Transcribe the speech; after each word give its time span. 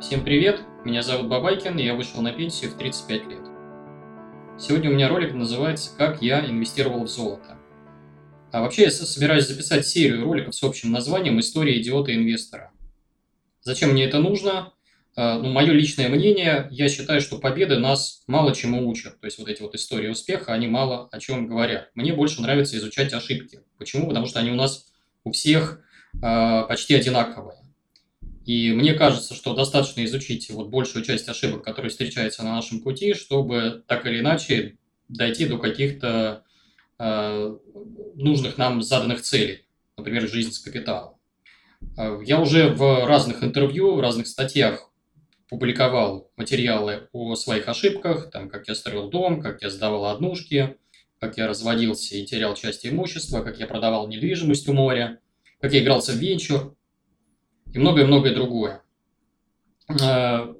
Всем 0.00 0.24
привет, 0.24 0.62
меня 0.86 1.02
зовут 1.02 1.28
Бабайкин, 1.28 1.78
и 1.78 1.84
я 1.84 1.94
вышел 1.94 2.22
на 2.22 2.32
пенсию 2.32 2.70
в 2.70 2.78
35 2.78 3.26
лет. 3.26 3.42
Сегодня 4.58 4.88
у 4.88 4.94
меня 4.94 5.10
ролик 5.10 5.34
называется 5.34 5.90
«Как 5.94 6.22
я 6.22 6.40
инвестировал 6.46 7.04
в 7.04 7.08
золото». 7.08 7.58
А 8.50 8.62
вообще 8.62 8.84
я 8.84 8.90
собираюсь 8.90 9.46
записать 9.46 9.86
серию 9.86 10.24
роликов 10.24 10.54
с 10.54 10.62
общим 10.62 10.90
названием 10.90 11.38
«История 11.38 11.78
идиота-инвестора». 11.78 12.72
Зачем 13.60 13.90
мне 13.90 14.06
это 14.06 14.20
нужно? 14.20 14.72
А, 15.16 15.38
ну, 15.38 15.52
мое 15.52 15.72
личное 15.72 16.08
мнение, 16.08 16.66
я 16.70 16.88
считаю, 16.88 17.20
что 17.20 17.38
победы 17.38 17.78
нас 17.78 18.22
мало 18.26 18.54
чему 18.54 18.88
учат. 18.88 19.20
То 19.20 19.26
есть 19.26 19.38
вот 19.38 19.48
эти 19.48 19.60
вот 19.60 19.74
истории 19.74 20.08
успеха, 20.08 20.54
они 20.54 20.66
мало 20.66 21.10
о 21.12 21.20
чем 21.20 21.46
говорят. 21.46 21.90
Мне 21.94 22.14
больше 22.14 22.40
нравится 22.40 22.78
изучать 22.78 23.12
ошибки. 23.12 23.60
Почему? 23.76 24.08
Потому 24.08 24.24
что 24.24 24.40
они 24.40 24.50
у 24.50 24.54
нас 24.56 24.86
у 25.24 25.32
всех 25.32 25.82
э, 26.14 26.64
почти 26.66 26.94
одинаковые. 26.94 27.59
И 28.50 28.72
мне 28.72 28.94
кажется, 28.94 29.34
что 29.34 29.54
достаточно 29.54 30.04
изучить 30.04 30.50
вот 30.50 30.70
большую 30.70 31.04
часть 31.04 31.28
ошибок, 31.28 31.62
которые 31.62 31.90
встречаются 31.90 32.42
на 32.42 32.56
нашем 32.56 32.80
пути, 32.80 33.14
чтобы 33.14 33.84
так 33.86 34.04
или 34.06 34.18
иначе 34.18 34.76
дойти 35.06 35.46
до 35.46 35.56
каких-то 35.56 36.42
э, 36.98 37.56
нужных 38.16 38.58
нам 38.58 38.82
заданных 38.82 39.20
целей, 39.22 39.66
например, 39.96 40.28
жизнь 40.28 40.50
с 40.50 40.58
капиталом. 40.58 41.14
Э, 41.96 42.20
я 42.26 42.40
уже 42.40 42.70
в 42.70 43.06
разных 43.06 43.44
интервью, 43.44 43.94
в 43.94 44.00
разных 44.00 44.26
статьях 44.26 44.90
публиковал 45.48 46.32
материалы 46.36 47.08
о 47.12 47.36
своих 47.36 47.68
ошибках, 47.68 48.32
там, 48.32 48.48
как 48.48 48.66
я 48.66 48.74
строил 48.74 49.10
дом, 49.10 49.40
как 49.40 49.62
я 49.62 49.70
сдавал 49.70 50.06
однушки, 50.06 50.76
как 51.20 51.38
я 51.38 51.46
разводился 51.46 52.16
и 52.16 52.26
терял 52.26 52.56
часть 52.56 52.84
имущества, 52.84 53.42
как 53.42 53.60
я 53.60 53.68
продавал 53.68 54.08
недвижимость 54.08 54.68
у 54.68 54.72
моря, 54.72 55.20
как 55.60 55.72
я 55.72 55.84
игрался 55.84 56.10
в 56.10 56.16
венчур 56.16 56.74
и 57.72 57.78
многое-многое 57.78 58.34
другое. 58.34 58.82
Э, 59.88 60.54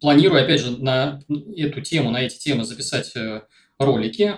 планирую, 0.00 0.42
опять 0.42 0.60
же, 0.60 0.82
на 0.82 1.20
эту 1.56 1.80
тему, 1.80 2.10
на 2.10 2.22
эти 2.22 2.38
темы 2.38 2.64
записать 2.64 3.14
э, 3.16 3.42
ролики 3.78 4.36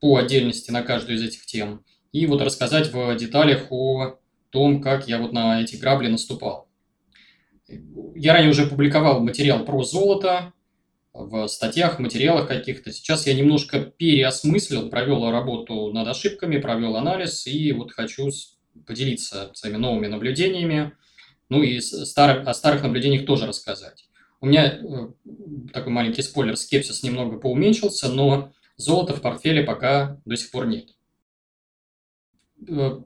по 0.00 0.16
отдельности 0.16 0.70
на 0.70 0.82
каждую 0.82 1.16
из 1.16 1.22
этих 1.22 1.46
тем 1.46 1.84
и 2.14 2.26
вот 2.26 2.40
рассказать 2.42 2.92
в 2.92 3.16
деталях 3.16 3.66
о 3.70 4.20
том, 4.50 4.80
как 4.80 5.08
я 5.08 5.18
вот 5.18 5.32
на 5.32 5.60
эти 5.60 5.74
грабли 5.74 6.06
наступал. 6.06 6.68
Я 8.14 8.34
ранее 8.34 8.50
уже 8.50 8.66
публиковал 8.66 9.20
материал 9.20 9.64
про 9.64 9.82
золото 9.82 10.52
в 11.12 11.48
статьях, 11.48 11.98
материалах 11.98 12.46
каких-то. 12.46 12.92
Сейчас 12.92 13.26
я 13.26 13.34
немножко 13.34 13.80
переосмыслил, 13.80 14.90
провел 14.90 15.28
работу 15.28 15.92
над 15.92 16.06
ошибками, 16.06 16.58
провел 16.58 16.96
анализ 16.96 17.48
и 17.48 17.72
вот 17.72 17.90
хочу 17.90 18.30
поделиться 18.86 19.50
своими 19.54 19.78
новыми 19.78 20.06
наблюдениями 20.06 20.92
ну 21.54 21.62
и 21.62 21.80
старых, 21.80 22.48
о 22.48 22.54
старых 22.54 22.82
наблюдениях 22.82 23.26
тоже 23.26 23.46
рассказать. 23.46 24.08
У 24.40 24.46
меня 24.46 24.66
э, 24.66 25.08
такой 25.72 25.92
маленький 25.92 26.22
спойлер, 26.22 26.56
скепсис 26.56 27.04
немного 27.04 27.38
поуменьшился, 27.38 28.08
но 28.08 28.52
золота 28.76 29.14
в 29.14 29.22
портфеле 29.22 29.62
пока 29.62 30.20
до 30.24 30.36
сих 30.36 30.50
пор 30.50 30.66
нет. 30.66 30.88
Э, 32.68 33.00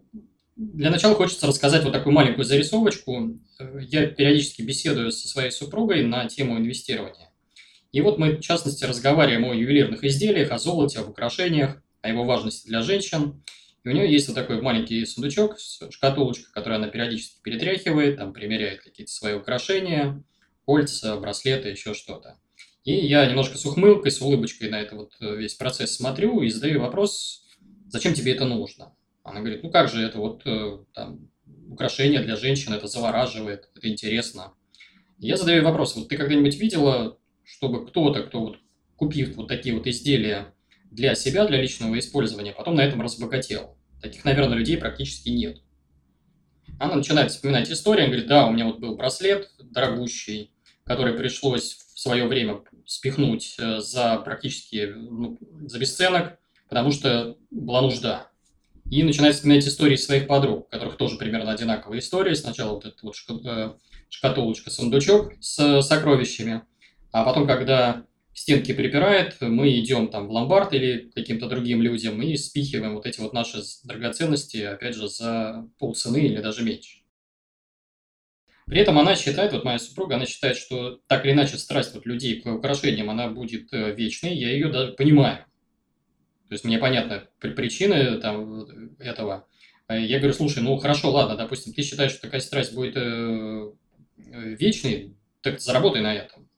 для 0.56 0.90
начала 0.90 1.14
хочется 1.14 1.46
рассказать 1.46 1.84
вот 1.84 1.92
такую 1.92 2.14
маленькую 2.14 2.46
зарисовочку. 2.46 3.38
Э, 3.60 3.80
я 3.82 4.06
периодически 4.06 4.62
беседую 4.62 5.12
со 5.12 5.28
своей 5.28 5.50
супругой 5.50 6.05
на 6.05 6.27
тему 6.27 6.56
инвестирования. 6.56 7.30
И 7.92 8.00
вот 8.00 8.18
мы, 8.18 8.36
в 8.36 8.40
частности, 8.40 8.84
разговариваем 8.84 9.44
о 9.44 9.55
ювелирных 9.55 10.05
изделиях, 10.05 10.52
о 10.52 10.58
золоте, 10.58 11.00
об 11.00 11.10
украшениях, 11.10 11.83
о 12.00 12.08
его 12.08 12.24
важности 12.24 12.66
для 12.66 12.80
женщин. 12.80 13.44
У 13.89 13.91
нее 13.91 14.11
есть 14.11 14.28
вот 14.28 14.34
такой 14.34 14.61
маленький 14.61 15.05
сундучок, 15.06 15.56
шкатулочка, 15.91 16.53
которую 16.53 16.77
она 16.77 16.89
периодически 16.89 17.41
перетряхивает, 17.42 18.19
там 18.19 18.34
примеряет 18.34 18.83
какие-то 18.83 19.11
свои 19.11 19.33
украшения, 19.33 20.22
кольца, 20.67 21.17
браслеты, 21.17 21.70
еще 21.70 21.95
что-то. 21.95 22.39
И 22.84 22.92
я 22.92 23.25
немножко 23.25 23.56
с 23.56 23.64
ухмылкой, 23.64 24.11
с 24.11 24.20
улыбочкой 24.20 24.69
на 24.69 24.80
это 24.80 24.95
вот 24.95 25.14
э, 25.20 25.36
весь 25.36 25.55
процесс 25.55 25.97
смотрю 25.97 26.42
и 26.42 26.50
задаю 26.50 26.80
вопрос, 26.80 27.47
зачем 27.86 28.12
тебе 28.12 28.33
это 28.33 28.45
нужно? 28.45 28.95
Она 29.23 29.40
говорит, 29.40 29.62
ну 29.62 29.70
как 29.70 29.89
же 29.89 30.02
это 30.02 30.18
вот 30.18 30.42
э, 30.45 30.80
там, 30.92 31.30
украшение 31.70 32.20
для 32.20 32.36
женщин, 32.36 32.74
это 32.74 32.89
завораживает, 32.89 33.70
это 33.74 33.89
интересно. 33.89 34.52
Я 35.18 35.39
задаю 35.39 35.64
вопрос, 35.64 35.96
вот 35.96 36.11
ты 36.11 36.18
когда-нибудь 36.18 36.58
видела, 36.58 37.18
чтобы 37.42 37.86
кто-то, 37.86 38.23
кто 38.23 38.41
вот 38.41 38.58
купив 38.96 39.36
вот 39.36 39.48
такие 39.48 39.74
вот 39.74 39.86
изделия, 39.86 40.52
для 40.91 41.14
себя, 41.14 41.46
для 41.46 41.61
личного 41.61 41.98
использования, 41.98 42.52
потом 42.52 42.74
на 42.74 42.83
этом 42.83 43.01
разбогател. 43.01 43.77
Таких, 44.01 44.25
наверное, 44.25 44.57
людей 44.57 44.77
практически 44.77 45.29
нет. 45.29 45.61
Она 46.79 46.95
начинает 46.95 47.31
вспоминать 47.31 47.70
историю, 47.70 48.07
говорит, 48.07 48.27
да, 48.27 48.47
у 48.47 48.53
меня 48.53 48.67
вот 48.67 48.79
был 48.79 48.97
браслет 48.97 49.51
дорогущий, 49.59 50.53
который 50.85 51.14
пришлось 51.14 51.79
в 51.95 51.98
свое 51.98 52.27
время 52.27 52.61
спихнуть 52.86 53.57
э, 53.59 53.81
за 53.81 54.19
практически 54.19 54.92
ну, 54.95 55.39
за 55.67 55.79
бесценок, 55.79 56.39
потому 56.69 56.92
что 56.92 57.36
была 57.51 57.83
нужда. 57.83 58.31
И 58.91 59.03
начинает 59.03 59.35
вспоминать 59.35 59.67
истории 59.67 59.97
своих 59.97 60.27
подруг, 60.27 60.67
у 60.67 60.70
которых 60.70 60.97
тоже 60.97 61.19
примерно 61.19 61.51
одинаковая 61.51 61.98
история. 61.98 62.35
Сначала 62.36 62.75
вот 62.75 62.86
эта 62.86 62.97
вот 63.03 63.17
э, 63.45 63.73
шкатулочка, 64.09 64.70
сундучок 64.70 65.33
с 65.41 65.83
сокровищами, 65.83 66.63
а 67.11 67.25
потом, 67.25 67.47
когда 67.47 68.05
стенки 68.38 68.72
припирает, 68.72 69.36
мы 69.40 69.78
идем 69.80 70.08
там 70.08 70.28
в 70.28 70.30
ломбард 70.30 70.72
или 70.72 71.10
каким-то 71.14 71.48
другим 71.48 71.82
людям 71.82 72.22
и 72.22 72.36
спихиваем 72.36 72.94
вот 72.94 73.04
эти 73.04 73.20
вот 73.20 73.32
наши 73.32 73.62
драгоценности, 73.84 74.58
опять 74.58 74.94
же, 74.94 75.08
за 75.08 75.68
полцены 75.78 76.18
или 76.18 76.40
даже 76.40 76.62
меньше. 76.62 76.98
При 78.66 78.80
этом 78.80 78.98
она 78.98 79.16
считает, 79.16 79.52
вот 79.52 79.64
моя 79.64 79.78
супруга, 79.78 80.16
она 80.16 80.26
считает, 80.26 80.56
что 80.56 81.00
так 81.08 81.24
или 81.24 81.32
иначе 81.32 81.56
страсть 81.56 81.94
вот 81.94 82.06
людей 82.06 82.40
к 82.40 82.46
украшениям, 82.46 83.10
она 83.10 83.28
будет 83.28 83.72
э, 83.72 83.94
вечной, 83.94 84.36
я 84.36 84.50
ее 84.50 84.68
даже 84.68 84.92
понимаю. 84.92 85.38
То 86.48 86.55
есть 86.55 86.64
мне 86.64 86.78
понятны 86.78 87.22
причины 87.40 88.20
там, 88.20 88.92
этого. 88.98 89.46
Я 89.88 90.18
говорю, 90.18 90.34
слушай, 90.34 90.62
ну 90.62 90.76
хорошо, 90.76 91.10
ладно, 91.10 91.36
допустим, 91.36 91.72
ты 91.72 91.82
считаешь, 91.82 92.12
что 92.12 92.22
такая 92.22 92.40
страсть 92.40 92.74
будет 92.74 92.96
э, 92.96 93.00
э 93.00 94.55
вечной, 94.55 95.16
так 95.40 95.60
заработай 95.60 96.02
на 96.02 96.14
этом. 96.14 96.48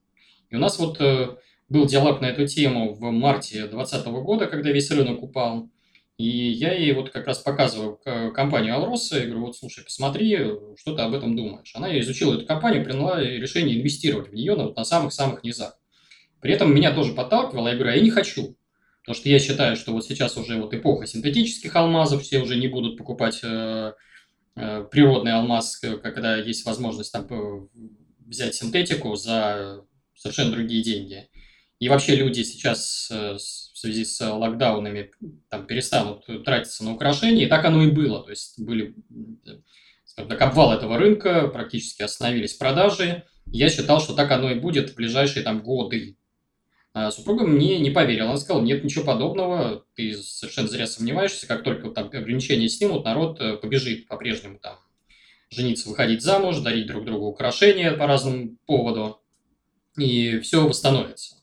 И 0.51 0.57
у 0.57 0.59
нас 0.59 0.79
вот 0.79 1.01
э, 1.01 1.37
был 1.71 1.87
диалог 1.87 2.21
на 2.21 2.27
эту 2.27 2.47
тему 2.47 2.93
в 2.93 3.01
марте 3.13 3.67
2020 3.69 4.07
года, 4.07 4.47
когда 4.47 4.71
весь 4.71 4.91
рынок 4.91 5.23
упал. 5.23 5.71
И 6.19 6.27
я 6.27 6.75
ей 6.75 6.93
вот 6.93 7.11
как 7.11 7.27
раз 7.27 7.39
показываю 7.39 7.99
компанию 8.35 8.75
Алроса 8.75 9.19
и 9.19 9.25
говорю, 9.25 9.47
вот 9.47 9.57
слушай, 9.57 9.83
посмотри, 9.83 10.37
что 10.77 10.95
ты 10.95 11.01
об 11.01 11.15
этом 11.15 11.35
думаешь. 11.35 11.73
Она 11.75 11.99
изучила 12.01 12.35
эту 12.35 12.45
компанию, 12.45 12.85
приняла 12.85 13.19
решение 13.21 13.79
инвестировать 13.79 14.29
в 14.29 14.35
нее 14.35 14.55
на, 14.55 14.71
на 14.71 14.85
самых-самых 14.85 15.43
низах. 15.45 15.79
При 16.43 16.53
этом 16.53 16.75
меня 16.75 16.93
тоже 16.93 17.15
подталкивало, 17.15 17.69
я 17.69 17.75
говорю, 17.75 17.93
а 17.93 17.97
я 17.97 18.03
не 18.03 18.11
хочу. 18.11 18.57
Потому 19.03 19.17
что 19.17 19.29
я 19.31 19.39
считаю, 19.39 19.77
что 19.77 19.93
вот 19.93 20.05
сейчас 20.05 20.37
уже 20.37 20.61
вот 20.61 20.75
эпоха 20.75 21.07
синтетических 21.07 21.75
алмазов, 21.75 22.23
все 22.23 22.41
уже 22.41 22.57
не 22.57 22.69
будут 22.69 22.99
покупать 22.99 23.41
э, 23.43 23.93
э, 24.57 24.85
природный 24.91 25.33
алмаз, 25.33 25.79
когда 26.03 26.37
есть 26.37 26.67
возможность 26.67 27.13
там 27.13 27.27
э, 27.31 27.67
взять 28.27 28.55
синтетику 28.55 29.15
за 29.17 29.85
совершенно 30.15 30.53
другие 30.53 30.83
деньги 30.83 31.30
и 31.81 31.89
вообще 31.89 32.15
люди 32.15 32.43
сейчас 32.43 33.09
э, 33.11 33.33
в 33.35 33.79
связи 33.79 34.05
с 34.05 34.21
локдаунами 34.21 35.11
там, 35.49 35.67
перестанут 35.67 36.27
тратиться 36.45 36.85
на 36.85 36.93
украшения, 36.93 37.47
и 37.47 37.49
так 37.49 37.65
оно 37.65 37.83
и 37.83 37.91
было. 37.91 38.23
То 38.23 38.31
есть 38.31 38.61
были, 38.61 38.95
скажем 40.05 40.29
так, 40.29 40.43
обвал 40.43 40.75
этого 40.75 40.99
рынка, 40.99 41.49
практически 41.49 42.03
остановились 42.03 42.53
продажи. 42.53 43.25
Я 43.47 43.71
считал, 43.71 44.01
что 44.03 44.15
так 44.15 44.31
оно 44.31 44.51
и 44.51 44.61
будет 44.61 44.91
в 44.91 44.95
ближайшие 44.95 45.43
там 45.43 45.63
годы. 45.63 46.19
А 46.93 47.11
супруга 47.11 47.47
мне 47.47 47.79
не 47.79 47.91
поверила. 47.91 48.29
Она 48.29 48.39
сказала, 48.39 48.63
нет 48.63 48.85
ничего 48.85 49.05
подобного, 49.05 49.87
ты 49.95 50.15
совершенно 50.15 50.69
зря 50.69 50.87
сомневаешься, 50.87 51.47
как 51.47 51.63
только 51.63 51.91
там 51.91 52.09
ограничения 52.09 52.69
снимут, 52.69 53.07
народ 53.07 53.41
э, 53.41 53.57
побежит 53.57 54.07
по-прежнему 54.07 54.59
там 54.59 54.77
жениться, 55.49 55.89
выходить 55.89 56.23
замуж, 56.23 56.59
дарить 56.59 56.87
друг 56.87 57.07
другу 57.07 57.27
украшения 57.27 57.93
по 57.93 58.07
разному 58.07 58.57
поводу, 58.67 59.23
и 59.97 60.41
все 60.41 60.69
восстановится. 60.69 61.40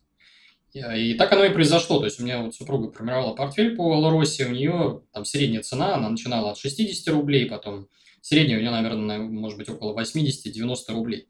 И 0.96 1.14
так 1.16 1.32
оно 1.32 1.46
и 1.46 1.54
произошло. 1.54 2.00
То 2.00 2.06
есть 2.06 2.20
у 2.20 2.24
меня 2.24 2.42
вот 2.42 2.56
супруга 2.56 2.92
формировала 2.92 3.34
портфель 3.34 3.76
по 3.76 3.98
Ларосе, 3.98 4.46
у 4.46 4.52
нее 4.52 5.02
там 5.14 5.26
средняя 5.26 5.62
цена, 5.62 5.96
она 5.96 6.10
начинала 6.10 6.52
от 6.52 6.58
60 6.58 7.14
рублей, 7.14 7.46
потом 7.46 7.88
средняя 8.22 8.58
у 8.58 8.62
нее, 8.62 8.72
наверное, 8.72 9.20
может 9.20 9.58
быть 9.58 9.70
около 9.70 10.00
80-90 10.00 10.76
рублей. 10.90 11.28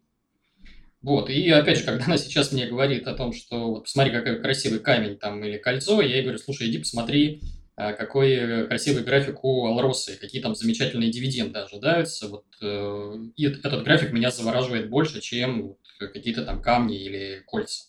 Вот, 1.02 1.30
и 1.30 1.50
опять 1.52 1.78
же, 1.78 1.84
когда 1.84 2.06
она 2.06 2.18
сейчас 2.18 2.52
мне 2.52 2.66
говорит 2.66 3.08
о 3.08 3.14
том, 3.14 3.32
что 3.32 3.70
вот 3.72 3.84
посмотри, 3.84 4.12
какой 4.12 4.42
красивый 4.42 4.80
камень 4.80 5.18
там 5.18 5.44
или 5.44 5.58
кольцо, 5.58 6.02
я 6.02 6.16
ей 6.16 6.24
говорю, 6.24 6.40
слушай, 6.40 6.68
иди 6.68 6.80
посмотри, 6.80 7.42
а, 7.76 7.94
какой 7.94 8.68
красивый 8.68 9.04
график 9.04 9.44
у 9.44 9.68
Алросы, 9.68 10.18
какие 10.20 10.42
там 10.42 10.56
замечательные 10.56 11.12
дивиденды 11.12 11.60
ожидаются. 11.60 12.28
Вот, 12.28 12.46
э, 12.60 13.14
и 13.36 13.46
этот 13.46 13.84
график 13.84 14.12
меня 14.12 14.32
завораживает 14.32 14.90
больше, 14.90 15.22
чем 15.22 15.78
какие-то 16.00 16.44
там 16.44 16.62
камни 16.62 16.98
или 16.98 17.44
кольца. 17.46 17.86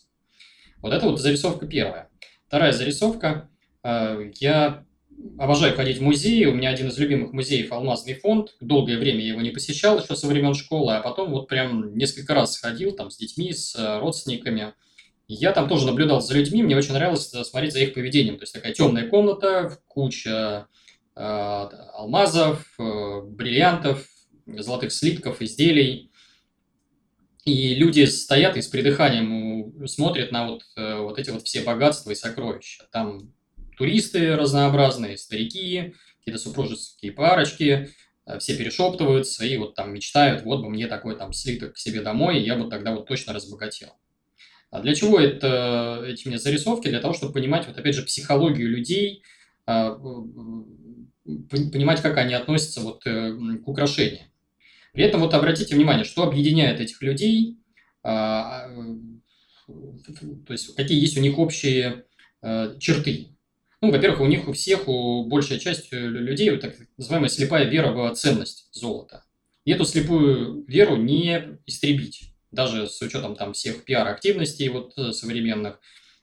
Вот 0.80 0.92
это 0.92 1.06
вот 1.06 1.20
зарисовка 1.20 1.66
первая. 1.66 2.08
Вторая 2.46 2.72
зарисовка. 2.72 3.50
Э, 3.82 4.30
я 4.38 4.84
обожаю 5.38 5.74
ходить 5.74 5.98
в 5.98 6.02
музеи. 6.02 6.44
У 6.44 6.54
меня 6.54 6.70
один 6.70 6.88
из 6.88 6.98
любимых 6.98 7.32
музеев 7.32 7.72
«Алмазный 7.72 8.14
фонд». 8.14 8.56
Долгое 8.60 8.96
время 8.96 9.20
я 9.20 9.28
его 9.30 9.40
не 9.40 9.50
посещал 9.50 10.00
еще 10.00 10.14
со 10.14 10.26
времен 10.28 10.54
школы, 10.54 10.94
а 10.94 11.00
потом 11.00 11.30
вот 11.30 11.48
прям 11.48 11.96
несколько 11.96 12.34
раз 12.34 12.54
сходил 12.54 12.92
там 12.92 13.10
с 13.10 13.16
детьми, 13.16 13.52
с 13.52 13.74
э, 13.74 13.98
родственниками. 13.98 14.74
Я 15.26 15.52
там 15.52 15.68
тоже 15.68 15.86
наблюдал 15.86 16.20
за 16.20 16.34
людьми, 16.34 16.62
мне 16.62 16.76
очень 16.76 16.94
нравилось 16.94 17.34
э, 17.34 17.42
смотреть 17.44 17.72
за 17.72 17.80
их 17.80 17.94
поведением. 17.94 18.36
То 18.36 18.44
есть 18.44 18.54
такая 18.54 18.72
темная 18.72 19.08
комната, 19.08 19.78
куча 19.86 20.66
алмазов, 21.14 22.76
бриллиантов, 22.78 24.06
золотых 24.46 24.92
слитков, 24.92 25.42
изделий. 25.42 26.07
И 27.48 27.74
люди 27.74 28.04
стоят 28.04 28.58
и 28.58 28.62
с 28.62 28.68
придыханием 28.68 29.86
смотрят 29.86 30.32
на 30.32 30.48
вот, 30.48 30.64
э, 30.76 30.98
вот 30.98 31.18
эти 31.18 31.30
вот 31.30 31.44
все 31.44 31.62
богатства 31.62 32.10
и 32.10 32.14
сокровища. 32.14 32.84
Там 32.92 33.32
туристы 33.78 34.36
разнообразные, 34.36 35.16
старики, 35.16 35.94
какие-то 36.18 36.38
супружеские 36.38 37.12
парочки, 37.12 37.88
э, 38.26 38.38
все 38.38 38.54
перешептываются 38.54 39.46
и 39.46 39.56
вот 39.56 39.74
там 39.74 39.94
мечтают, 39.94 40.42
вот 40.42 40.60
бы 40.60 40.68
мне 40.68 40.88
такой 40.88 41.16
там 41.16 41.32
слиток 41.32 41.72
к 41.72 41.78
себе 41.78 42.02
домой, 42.02 42.38
я 42.38 42.54
бы 42.54 42.68
тогда 42.68 42.94
вот 42.94 43.06
точно 43.06 43.32
разбогател. 43.32 43.94
А 44.70 44.82
для 44.82 44.94
чего 44.94 45.18
это, 45.18 46.04
эти 46.06 46.28
мне 46.28 46.38
зарисовки? 46.38 46.88
Для 46.88 47.00
того, 47.00 47.14
чтобы 47.14 47.32
понимать, 47.32 47.66
вот 47.66 47.78
опять 47.78 47.94
же, 47.94 48.02
психологию 48.02 48.68
людей, 48.68 49.22
а, 49.64 49.94
понимать, 51.24 52.02
как 52.02 52.18
они 52.18 52.34
относятся 52.34 52.82
вот 52.82 53.06
э, 53.06 53.32
к 53.64 53.66
украшениям. 53.66 54.27
При 54.98 55.06
этом 55.06 55.20
вот 55.20 55.32
обратите 55.32 55.76
внимание, 55.76 56.02
что 56.02 56.24
объединяет 56.24 56.80
этих 56.80 57.00
людей, 57.02 57.56
а, 58.02 58.66
то 59.68 60.52
есть 60.52 60.74
какие 60.74 61.00
есть 61.00 61.16
у 61.16 61.20
них 61.20 61.38
общие 61.38 62.06
э, 62.42 62.74
черты. 62.80 63.28
Ну, 63.80 63.92
во-первых, 63.92 64.22
у 64.22 64.26
них 64.26 64.48
у 64.48 64.52
всех, 64.52 64.88
у 64.88 65.24
большей 65.24 65.60
части 65.60 65.94
людей 65.94 66.50
вот 66.50 66.62
так 66.62 66.74
называемая 66.96 67.28
слепая 67.28 67.66
вера 67.66 67.92
в 67.92 68.12
ценность 68.16 68.66
золота. 68.72 69.22
И 69.64 69.70
эту 69.70 69.84
слепую 69.84 70.64
веру 70.66 70.96
не 70.96 71.60
истребить, 71.64 72.32
даже 72.50 72.88
с 72.88 73.00
учетом 73.00 73.36
там 73.36 73.52
всех 73.52 73.84
пиар-активностей 73.84 74.68
вот 74.68 74.94
э, 74.98 75.12
современных, 75.12 75.78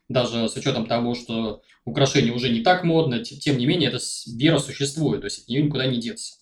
даже 0.10 0.50
с 0.50 0.58
учетом 0.58 0.86
того, 0.86 1.16
что 1.16 1.62
украшение 1.86 2.34
уже 2.34 2.50
не 2.50 2.60
так 2.60 2.84
модно, 2.84 3.24
тем 3.24 3.58
не 3.58 3.68
менее, 3.68 3.88
эта 3.88 4.00
вера 4.36 4.60
существует, 4.60 5.22
то 5.22 5.28
есть 5.28 5.44
от 5.44 5.48
нее 5.48 5.62
никуда 5.62 5.86
не 5.88 5.98
деться. 5.98 6.40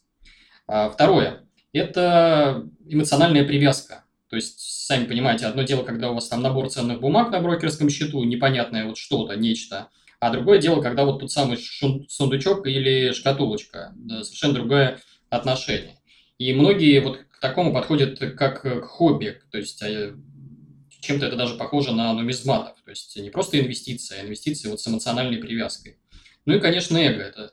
А 0.66 0.90
второе– 0.90 1.48
это 1.74 2.68
эмоциональная 2.88 3.44
привязка. 3.44 4.04
То 4.30 4.38
есть, 4.38 4.60
сами 4.60 5.06
понимаете, 5.06 5.46
одно 5.46 5.64
дело, 5.64 5.84
когда 5.84 6.12
у 6.12 6.16
вас 6.16 6.28
там 6.28 6.42
набор 6.42 6.70
ценных 6.70 7.00
бумаг 7.02 7.32
на 7.32 7.40
брокерском 7.40 7.90
счету, 7.90 8.24
непонятное 8.24 8.86
вот 8.86 8.98
что-то, 8.98 9.36
нечто– 9.36 9.90
а 10.24 10.30
другое 10.30 10.58
дело, 10.58 10.82
когда 10.82 11.04
вот 11.04 11.20
тот 11.20 11.34
самый 11.34 11.58
сундучок 11.58 12.66
или 12.66 13.12
шкатулочка, 13.12 13.92
да, 13.98 14.24
совершенно 14.24 14.54
другое 14.54 15.02
отношение. 15.30 15.98
И 16.38 16.54
многие 16.54 17.00
вот 17.02 17.20
к 17.30 17.42
такому 17.42 17.74
подходят 17.74 18.20
как 18.38 18.62
к 18.62 18.82
хобби, 18.84 19.42
то 19.52 19.58
есть 19.58 19.84
а, 19.84 20.16
чем-то 21.02 21.26
это 21.26 21.36
даже 21.36 21.56
похоже 21.56 21.92
на 21.92 22.14
нумизматов, 22.14 22.78
то 22.86 22.92
есть 22.92 23.18
не 23.18 23.32
просто 23.32 23.60
инвестиция, 23.60 24.22
а 24.22 24.24
инвестиции 24.24 24.70
вот 24.70 24.80
с 24.80 24.88
эмоциональной 24.88 25.40
привязкой. 25.40 25.98
Ну 26.46 26.56
и, 26.56 26.62
конечно, 26.62 26.98
эго– 26.98 27.22
это 27.24 27.52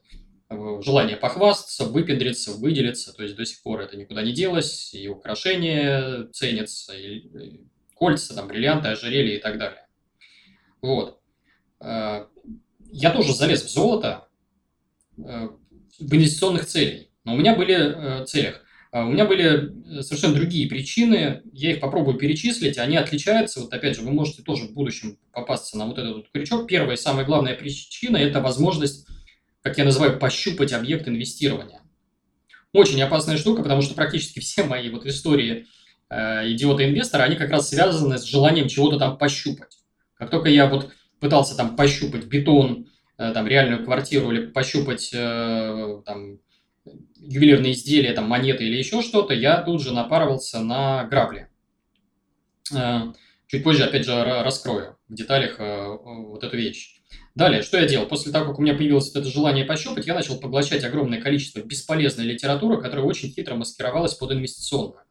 желание 0.50 1.16
похвастаться, 1.16 1.84
выпендриться, 1.84 2.52
выделиться, 2.52 3.12
то 3.12 3.22
есть 3.22 3.36
до 3.36 3.44
сих 3.44 3.62
пор 3.62 3.80
это 3.80 3.96
никуда 3.96 4.22
не 4.22 4.32
делось, 4.32 4.92
и 4.94 5.08
украшения 5.08 6.24
ценятся, 6.32 6.96
и 6.96 7.60
кольца, 7.94 8.34
там, 8.34 8.48
бриллианты, 8.48 8.88
ожерелья 8.88 9.36
и 9.36 9.40
так 9.40 9.58
далее. 9.58 9.86
Вот. 10.82 11.20
А, 11.78 12.28
я 12.90 13.10
тоже 13.10 13.32
залез 13.34 13.62
в 13.62 13.70
золото 13.70 14.28
э, 15.18 15.48
в 15.98 16.14
инвестиционных 16.14 16.66
целях, 16.66 17.06
но 17.24 17.34
у 17.34 17.36
меня 17.36 17.54
были 17.54 18.22
э, 18.22 18.24
целях. 18.26 18.64
А 18.92 19.04
у 19.04 19.10
меня 19.10 19.24
были 19.24 19.98
э, 19.98 20.02
совершенно 20.02 20.34
другие 20.34 20.68
причины, 20.68 21.42
я 21.52 21.70
их 21.70 21.80
попробую 21.80 22.18
перечислить, 22.18 22.78
они 22.78 22.96
отличаются. 22.96 23.60
Вот 23.60 23.72
опять 23.72 23.96
же, 23.96 24.02
вы 24.02 24.10
можете 24.10 24.42
тоже 24.42 24.64
в 24.64 24.72
будущем 24.72 25.18
попасться 25.30 25.78
на 25.78 25.86
вот 25.86 25.98
этот 25.98 26.16
вот 26.16 26.30
крючок. 26.32 26.66
Первая 26.66 26.96
и 26.96 27.00
самая 27.00 27.24
главная 27.24 27.54
причина– 27.54 28.16
это 28.18 28.40
возможность, 28.40 29.06
как 29.62 29.78
я 29.78 29.84
называю, 29.84 30.18
пощупать 30.18 30.72
объект 30.72 31.06
инвестирования. 31.08 31.80
Очень 32.72 33.02
опасная 33.02 33.36
штука, 33.36 33.62
потому 33.62 33.82
что 33.82 33.94
практически 33.94 34.38
все 34.38 34.62
мои 34.62 34.90
вот 34.90 35.04
истории 35.04 35.66
э, 36.08 36.52
идиота-инвестора, 36.52 37.24
они 37.24 37.36
как 37.36 37.50
раз 37.50 37.68
связаны 37.68 38.18
с 38.18 38.24
желанием 38.24 38.68
чего-то 38.68 38.98
там 38.98 39.18
пощупать. 39.18 39.76
Как 40.14 40.30
только 40.30 40.48
я 40.48 40.66
вот 40.66 40.92
пытался 41.18 41.56
там 41.56 41.76
пощупать 41.76 42.26
бетон, 42.26 42.88
э, 43.18 43.32
там 43.32 43.46
реальную 43.46 43.84
квартиру 43.84 44.30
или 44.30 44.46
пощупать 44.46 45.10
э, 45.12 46.02
там 46.06 46.38
ювелирные 47.16 47.72
изделия, 47.72 48.12
там 48.12 48.28
монеты 48.28 48.64
или 48.64 48.76
еще 48.76 49.02
что-то, 49.02 49.34
я 49.34 49.62
тут 49.62 49.82
же 49.82 49.92
напарывался 49.92 50.60
на 50.60 51.04
грабли. 51.04 51.48
Э, 52.74 53.12
чуть 53.48 53.64
позже, 53.64 53.84
опять 53.84 54.06
же, 54.06 54.42
раскрою 54.42 54.96
в 55.08 55.14
деталях 55.14 55.58
вот 55.58 56.44
эту 56.44 56.56
вещь. 56.56 56.99
Далее, 57.34 57.62
что 57.62 57.78
я 57.78 57.86
делал? 57.86 58.06
После 58.06 58.32
того, 58.32 58.46
как 58.46 58.58
у 58.58 58.62
меня 58.62 58.74
появилось 58.74 59.14
это 59.14 59.24
желание 59.24 59.64
пощупать, 59.64 60.06
я 60.06 60.14
начал 60.14 60.38
поглощать 60.38 60.82
огромное 60.84 61.20
количество 61.20 61.60
бесполезной 61.60 62.24
литературы, 62.24 62.80
которая 62.80 63.06
очень 63.06 63.30
хитро 63.30 63.54
маскировалась 63.54 64.14
под 64.14 64.32
инвестиционную. 64.32 65.02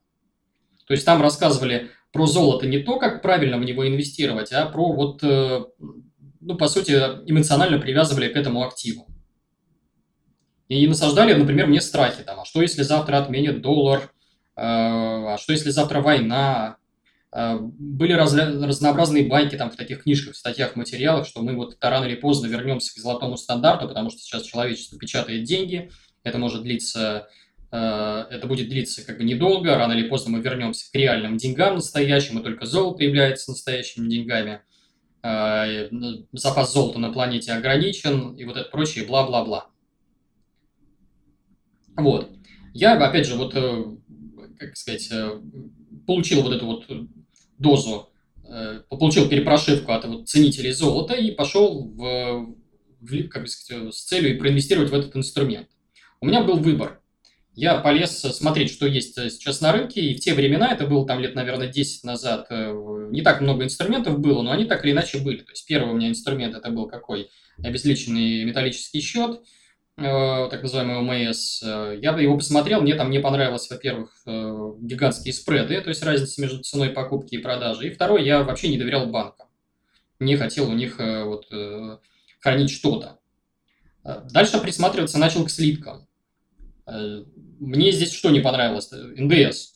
То 0.86 0.94
есть 0.94 1.06
там 1.06 1.22
рассказывали 1.22 1.92
про 2.12 2.26
золото 2.26 2.68
не 2.68 2.80
то, 2.80 3.00
как 3.00 3.22
правильно 3.22 3.58
в 3.58 3.64
него 3.64 3.88
инвестировать, 3.88 4.52
а 4.52 4.66
про 4.66 4.92
вот, 4.92 5.24
э, 5.24 5.64
ну, 6.42 6.56
по 6.58 6.68
сути, 6.68 6.92
эмоционально 6.92 7.80
привязывали 7.80 8.28
к 8.28 8.36
этому 8.36 8.64
активу. 8.64 9.08
И 10.68 10.88
насаждали, 10.88 11.34
например, 11.34 11.68
мне 11.68 11.80
страхи 11.80 12.24
там, 12.24 12.40
а 12.42 12.46
что 12.46 12.62
если 12.62 12.84
завтра 12.84 13.18
отменят 13.18 13.62
доллар, 13.62 14.02
э, 14.02 14.08
а 14.56 15.38
что 15.40 15.54
если 15.54 15.70
завтра 15.70 16.02
война, 16.02 16.79
были 17.32 18.14
раз, 18.14 18.34
разнообразные 18.34 19.28
байки 19.28 19.56
там 19.56 19.70
в 19.70 19.76
таких 19.76 20.04
книжках, 20.04 20.36
статьях, 20.36 20.76
материалах, 20.76 21.28
что 21.28 21.42
мы 21.42 21.56
вот 21.56 21.78
рано 21.80 22.06
или 22.06 22.16
поздно 22.16 22.48
вернемся 22.48 22.94
к 22.94 22.98
золотому 22.98 23.38
стандарту, 23.38 23.88
потому 23.88 24.10
что 24.10 24.20
сейчас 24.20 24.44
человечество 24.44 24.98
печатает 24.98 25.44
деньги, 25.44 25.92
это 26.24 26.38
может 26.40 26.64
длиться 26.64 27.28
Э, 27.72 28.26
это 28.30 28.48
будет 28.48 28.70
длиться 28.70 29.06
как 29.06 29.18
бы 29.18 29.24
недолго, 29.24 29.76
рано 29.76 29.94
или 29.94 30.08
поздно 30.08 30.32
мы 30.32 30.42
вернемся 30.42 30.92
к 30.92 30.96
реальным 30.96 31.38
деньгам 31.38 31.76
настоящим, 31.76 32.40
и 32.40 32.44
только 32.44 32.66
золото 32.66 33.04
является 33.04 33.52
настоящими 33.52 34.10
деньгами. 34.10 34.62
Э, 35.22 35.90
запас 36.32 36.74
золота 36.74 37.00
на 37.00 37.12
планете 37.12 37.54
ограничен, 37.54 38.36
и 38.36 38.46
вот 38.46 38.58
это 38.58 38.70
прочее, 38.70 39.06
бла-бла-бла. 39.06 39.70
Вот. 41.96 42.32
Я, 42.74 42.94
опять 42.94 43.28
же, 43.28 43.36
вот, 43.36 43.54
э, 43.56 43.84
как 44.58 44.76
сказать, 44.76 45.12
получил 46.08 46.42
вот 46.42 46.54
эту 46.54 46.66
вот 46.66 46.86
дозу, 47.60 48.10
получил 48.90 49.30
перепрошивку 49.30 49.92
от 49.92 50.06
вот 50.06 50.28
ценителей 50.28 50.72
золота 50.72 51.14
и 51.14 51.30
пошел 51.30 51.84
в, 51.84 52.56
в, 53.00 53.28
как 53.28 53.48
сказать, 53.48 53.94
с 53.94 54.04
целью 54.06 54.40
проинвестировать 54.40 54.90
в 54.90 54.94
этот 54.94 55.16
инструмент. 55.16 55.68
У 56.20 56.26
меня 56.26 56.42
был 56.42 56.58
выбор 56.58 57.00
я 57.60 57.76
полез 57.76 58.22
смотреть, 58.22 58.72
что 58.72 58.88
есть 58.88 59.18
э, 59.18 59.30
сейчас 59.30 59.60
на 59.60 59.74
рынке, 59.74 60.00
и 60.00 60.16
в 60.16 60.22
те 60.22 60.34
времена, 60.34 60.72
это 60.72 60.88
было 60.88 61.06
там 61.06 61.20
лет, 61.20 61.36
наверное, 61.36 61.68
10 61.68 62.06
назад, 62.06 62.48
э, 62.50 62.72
не 63.12 63.22
так 63.22 63.42
много 63.42 63.66
инструментов 63.66 64.18
было, 64.20 64.42
но 64.42 64.52
они 64.52 64.64
так 64.64 64.86
или 64.86 64.94
иначе 64.94 65.20
были. 65.20 65.40
То 65.40 65.52
есть 65.52 65.66
первый 65.68 65.92
у 65.92 65.98
меня 65.98 66.08
инструмент 66.08 66.56
это 66.56 66.70
был 66.70 66.88
какой? 66.88 67.30
Обезличенный 67.62 68.46
металлический 68.46 69.02
счет, 69.02 69.42
э, 69.42 69.44
так 70.00 70.64
называемый 70.64 71.28
ОМС. 71.28 71.62
Я 71.62 72.18
его 72.18 72.38
посмотрел, 72.38 72.82
мне 72.82 72.96
там 72.96 73.12
не 73.12 73.20
понравилось, 73.20 73.70
во-первых, 73.70 74.22
гигантские 74.26 75.34
спреды, 75.34 75.82
то 75.82 75.90
есть 75.90 76.04
разница 76.04 76.42
между 76.42 76.64
ценой 76.64 76.90
покупки 76.90 77.36
и 77.36 77.40
продажи. 77.40 77.88
И 77.88 77.92
второй, 77.92 78.24
я 78.26 78.44
вообще 78.44 78.70
не 78.70 78.78
доверял 78.78 79.08
банкам. 79.08 79.48
Не 80.20 80.36
хотел 80.38 80.70
у 80.70 80.74
них 80.74 80.98
вот, 81.00 81.48
хранить 82.40 82.72
что-то. 82.72 83.20
Дальше 84.04 84.60
присматриваться 84.60 85.20
начал 85.20 85.46
к 85.46 85.50
слиткам. 85.50 86.08
Мне 86.86 87.92
здесь 87.92 88.14
что 88.14 88.30
не 88.32 88.40
понравилось? 88.40 88.90
НДС. 88.92 89.74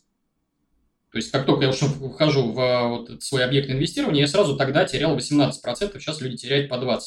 То 1.12 1.18
есть, 1.18 1.30
как 1.30 1.46
только 1.46 1.66
я 1.66 1.70
уже 1.70 1.86
вхожу 1.86 2.52
в 2.52 2.88
вот 2.88 3.22
свой 3.22 3.46
объект 3.46 3.70
инвестирования, 3.70 4.22
я 4.22 4.28
сразу 4.28 4.58
тогда 4.58 4.84
терял 4.84 5.16
18%, 5.16 5.54
сейчас 6.00 6.22
люди 6.22 6.38
теряют 6.38 6.70
по 6.70 6.76
20%. 6.76 7.00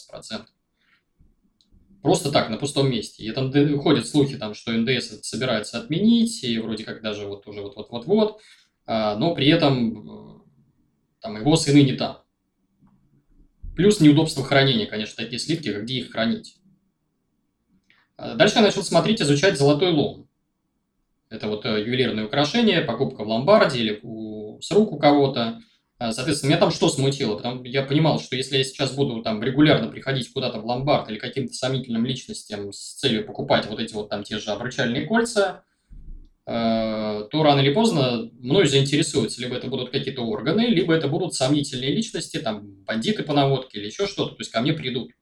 Просто 2.06 2.30
так, 2.30 2.50
на 2.50 2.56
пустом 2.56 2.88
месте. 2.88 3.24
И 3.24 3.32
там 3.32 3.52
ходят 3.80 4.06
слухи, 4.06 4.36
там, 4.36 4.54
что 4.54 4.70
НДС 4.70 5.22
собирается 5.22 5.80
отменить, 5.80 6.44
и 6.44 6.56
вроде 6.60 6.84
как 6.84 7.02
даже 7.02 7.26
вот 7.26 7.48
уже 7.48 7.62
вот-вот-вот-вот, 7.62 8.40
а, 8.86 9.16
но 9.16 9.34
при 9.34 9.48
этом 9.48 10.44
там 11.20 11.36
его 11.36 11.56
сыны 11.56 11.82
не 11.82 11.94
там. 11.94 12.22
Плюс 13.74 13.98
неудобство 13.98 14.44
хранения, 14.44 14.86
конечно, 14.86 15.16
такие 15.16 15.40
слитки, 15.40 15.68
где 15.68 15.94
их 15.94 16.12
хранить. 16.12 16.58
А 18.16 18.36
дальше 18.36 18.58
я 18.58 18.62
начал 18.62 18.84
смотреть, 18.84 19.20
изучать 19.20 19.58
золотой 19.58 19.90
лом. 19.90 20.28
Это 21.28 21.48
вот 21.48 21.66
э, 21.66 21.80
ювелирные 21.80 22.26
украшения, 22.26 22.86
покупка 22.86 23.24
в 23.24 23.26
ломбарде 23.26 23.80
или 23.80 23.98
у, 24.04 24.60
с 24.60 24.70
рук 24.70 24.92
у 24.92 24.96
кого-то. 24.96 25.60
А, 25.98 26.12
соответственно, 26.12 26.50
меня 26.50 26.60
там 26.60 26.70
что 26.70 26.88
смутило? 26.90 27.36
Потому 27.36 27.64
я 27.64 27.82
понимал, 27.82 28.20
что 28.20 28.36
если 28.36 28.58
я 28.58 28.64
сейчас 28.64 28.94
буду 28.94 29.22
там 29.22 29.42
регулярно 29.42 29.88
приходить 29.88 30.30
куда-то 30.30 30.60
в 30.60 30.66
ломбард 30.66 31.08
или 31.08 31.18
каким-то 31.18 31.54
сомнительным 31.54 32.04
личностям 32.04 32.70
с 32.72 32.94
целью 32.96 33.24
покупать 33.24 33.66
вот 33.66 33.80
эти 33.80 33.94
вот 33.94 34.10
там 34.10 34.22
те 34.22 34.38
же 34.38 34.50
обручальные 34.50 35.06
кольца, 35.06 35.64
э, 36.46 37.28
то 37.30 37.42
рано 37.42 37.60
или 37.60 37.72
поздно 37.72 38.30
мною 38.40 38.66
заинтересуются. 38.66 39.40
Либо 39.40 39.56
это 39.56 39.68
будут 39.68 39.90
какие-то 39.90 40.20
органы, 40.20 40.66
либо 40.66 40.92
это 40.92 41.08
будут 41.08 41.32
сомнительные 41.34 41.94
личности, 41.94 42.38
там 42.38 42.84
бандиты 42.84 43.22
по 43.22 43.32
наводке 43.32 43.78
или 43.78 43.86
еще 43.86 44.06
что-то. 44.06 44.34
То 44.34 44.40
есть 44.40 44.50
ко 44.50 44.60
мне 44.60 44.74
придут. 44.74 45.12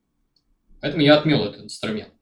Поэтому 0.81 1.03
я 1.03 1.17
отмел 1.17 1.45
этот 1.45 1.63
инструмент. 1.63 2.14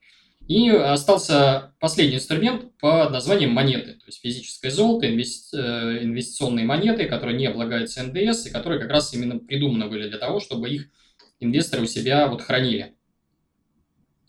И 0.46 0.68
остался 0.68 1.74
последний 1.80 2.16
инструмент 2.16 2.76
под 2.78 3.10
названием 3.10 3.50
монеты, 3.52 3.94
то 3.94 4.06
есть 4.06 4.20
физическое 4.20 4.70
золото. 4.70 5.06
Э, 5.06 5.10
инвестиционные 5.10 6.66
монеты, 6.66 7.06
которые 7.06 7.36
не 7.36 7.46
облагаются 7.46 8.02
НДС 8.02 8.46
и 8.46 8.50
которые 8.50 8.78
как 8.78 8.90
раз 8.90 9.14
именно 9.14 9.38
придуманы 9.38 9.88
были 9.88 10.08
для 10.08 10.18
того, 10.18 10.40
чтобы 10.40 10.68
их 10.68 10.88
инвесторы 11.40 11.82
у 11.82 11.86
себя 11.86 12.26
вот 12.28 12.42
хранили. 12.42 12.94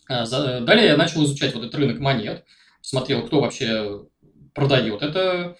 А, 0.08 0.26
далее 0.60 0.86
я 0.86 0.96
начал 0.96 1.24
изучать 1.24 1.54
вот 1.54 1.64
этот 1.64 1.74
рынок 1.74 1.98
монет, 1.98 2.44
смотрел, 2.80 3.26
кто 3.26 3.40
вообще 3.40 4.06
продает 4.54 5.02
это, 5.02 5.56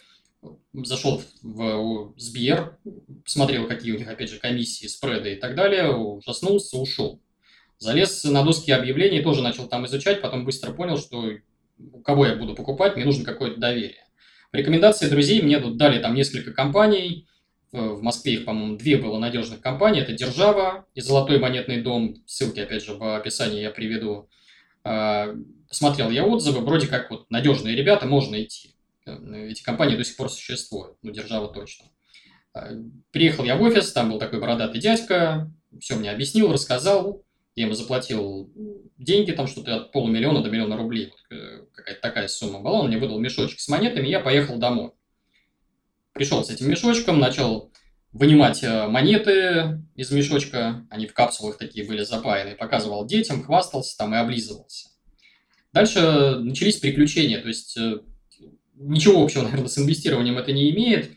зашел 0.72 1.22
в 1.42 2.14
Сбер, 2.16 2.78
посмотрел, 3.25 3.66
какие 3.66 3.92
у 3.92 3.98
них, 3.98 4.08
опять 4.08 4.30
же, 4.30 4.38
комиссии, 4.38 4.86
спреды 4.86 5.34
и 5.34 5.36
так 5.36 5.54
далее, 5.54 5.90
ужаснулся, 5.92 6.78
ушел. 6.78 7.20
Залез 7.78 8.25
на 8.25 8.42
доски 8.42 8.71
объявлений, 8.71 9.23
тоже 9.23 9.42
начал 9.42 9.68
там 9.68 9.87
изучать, 9.87 10.23
потом 10.23 10.45
быстро 10.45 10.73
понял, 10.73 10.99
что 10.99 11.30
у 11.78 12.00
кого 12.00 12.26
я 12.26 12.37
буду 12.37 12.54
покупать, 12.54 12.97
мне 12.97 13.04
нужно 13.04 13.25
какое-то 13.25 13.61
доверие. 13.61 14.06
Рекомендации 14.52 15.09
друзей 15.09 15.42
мне 15.42 15.59
тут 15.59 15.76
дали 15.76 16.00
там 16.00 16.14
несколько 16.14 16.52
компаний, 16.52 17.26
в 17.73 18.00
Москве 18.00 18.35
их, 18.35 18.45
по-моему, 18.45 18.76
две 18.76 18.97
было 18.97 19.18
надежных 19.18 19.61
компаний, 19.61 20.00
это 20.00 20.12
Держава 20.12 20.87
и 20.95 21.00
Золотой 21.00 21.38
монетный 21.38 21.83
дом, 21.83 22.16
ссылки, 22.26 22.61
опять 22.61 22.85
же, 22.85 22.95
в 22.95 23.16
описании 23.16 23.61
я 23.61 23.71
приведу. 23.71 24.28
А, 24.85 25.35
посмотрел 25.68 26.11
я 26.11 26.25
отзывы, 26.25 26.64
вроде 26.64 26.87
как 26.87 27.11
вот 27.11 27.30
надежные 27.30 27.76
ребята, 27.76 28.06
можно 28.06 28.42
идти. 28.42 28.75
Эти 29.04 29.62
компании 29.62 29.97
до 29.97 30.04
сих 30.04 30.16
пор 30.16 30.30
существуют, 30.30 30.97
ну, 31.02 31.11
Держава 31.11 31.52
точно. 31.52 31.87
Приехал 33.11 33.45
я 33.45 33.56
в 33.56 33.62
офис, 33.62 33.92
там 33.92 34.11
был 34.11 34.18
такой 34.18 34.40
бородатый 34.40 34.80
дядька, 34.80 35.52
все 35.78 35.97
мне 35.97 36.11
объяснил, 36.11 36.52
рассказал, 36.52 37.25
я 37.56 37.64
ему 37.64 37.75
заплатил 37.75 38.52
деньги, 38.98 39.32
там 39.32 39.46
что-то 39.46 39.76
от 39.76 39.92
полумиллиона 39.92 40.42
до 40.42 40.50
миллиона 40.50 40.76
рублей, 40.76 41.12
э, 41.30 41.64
какая-то 41.75 42.00
такая 42.02 42.28
сумма 42.28 42.60
была, 42.60 42.80
он 42.80 42.88
мне 42.88 42.98
выдал 42.98 43.18
мешочек 43.18 43.60
с 43.60 43.68
монетами, 43.68 44.06
и 44.06 44.10
я 44.10 44.20
поехал 44.20 44.58
домой. 44.58 44.92
Пришел 46.12 46.44
с 46.44 46.50
этим 46.50 46.68
мешочком, 46.68 47.18
начал 47.18 47.72
вынимать 48.12 48.62
э, 48.62 48.86
монеты 48.88 49.82
из 49.94 50.10
мешочка, 50.10 50.86
они 50.90 51.06
в 51.06 51.14
капсулах 51.14 51.56
такие 51.56 51.86
были 51.86 52.04
запаяны, 52.04 52.56
показывал 52.56 53.06
детям, 53.06 53.42
хвастался 53.42 53.96
там 53.96 54.14
и 54.14 54.18
облизывался. 54.18 54.90
Дальше 55.72 56.36
начались 56.40 56.76
приключения, 56.76 57.40
то 57.40 57.48
есть 57.48 57.75
э, 57.78 58.00
ничего 58.75 59.25
общего, 59.25 59.42
наверное, 59.44 59.68
с 59.68 59.78
инвестированием 59.78 60.36
это 60.36 60.52
не 60.52 60.70
имеет, 60.72 61.10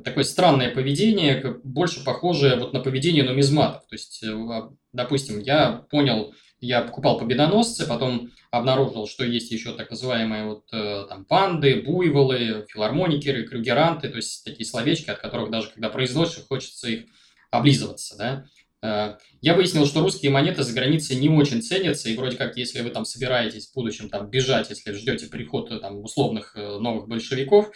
такое 0.00 0.24
странное 0.24 0.70
поведение, 0.70 1.60
больше 1.64 2.04
похожее 2.04 2.56
вот 2.56 2.72
на 2.72 2.80
поведение 2.80 3.24
нумизматов. 3.24 3.86
То 3.86 3.94
есть, 3.94 4.22
э, 4.22 4.62
допустим, 4.92 5.38
я 5.40 5.84
понял, 5.90 6.34
я 6.60 6.82
покупал 6.82 7.18
победоносцы, 7.18 7.86
потом 7.86 8.30
обнаружил, 8.50 9.06
что 9.06 9.24
есть 9.24 9.50
еще 9.50 9.74
так 9.74 9.90
называемые 9.90 10.46
вот 10.46 10.64
э, 10.72 11.06
там 11.08 11.24
панды, 11.24 11.82
буйволы, 11.82 12.66
филармоникеры, 12.68 13.46
крюгеранты, 13.46 14.08
то 14.08 14.16
есть 14.16 14.44
такие 14.44 14.66
словечки, 14.66 15.10
от 15.10 15.18
которых 15.18 15.50
даже 15.50 15.70
когда 15.70 15.90
произносишь, 15.90 16.46
хочется 16.46 16.88
их 16.88 17.04
облизываться, 17.50 18.16
да. 18.16 18.44
Э, 18.82 19.18
я 19.42 19.54
выяснил, 19.54 19.84
что 19.84 20.00
русские 20.00 20.30
монеты 20.30 20.62
за 20.62 20.72
границей 20.72 21.16
не 21.16 21.28
очень 21.28 21.60
ценятся, 21.60 22.08
и 22.08 22.16
вроде 22.16 22.38
как, 22.38 22.56
если 22.56 22.80
вы 22.80 22.88
там 22.88 23.04
собираетесь 23.04 23.68
в 23.68 23.74
будущем 23.74 24.08
там 24.08 24.30
бежать, 24.30 24.70
если 24.70 24.92
ждете 24.92 25.26
приход 25.26 25.68
там 25.82 26.00
условных 26.02 26.54
новых 26.54 27.08
большевиков, 27.08 27.70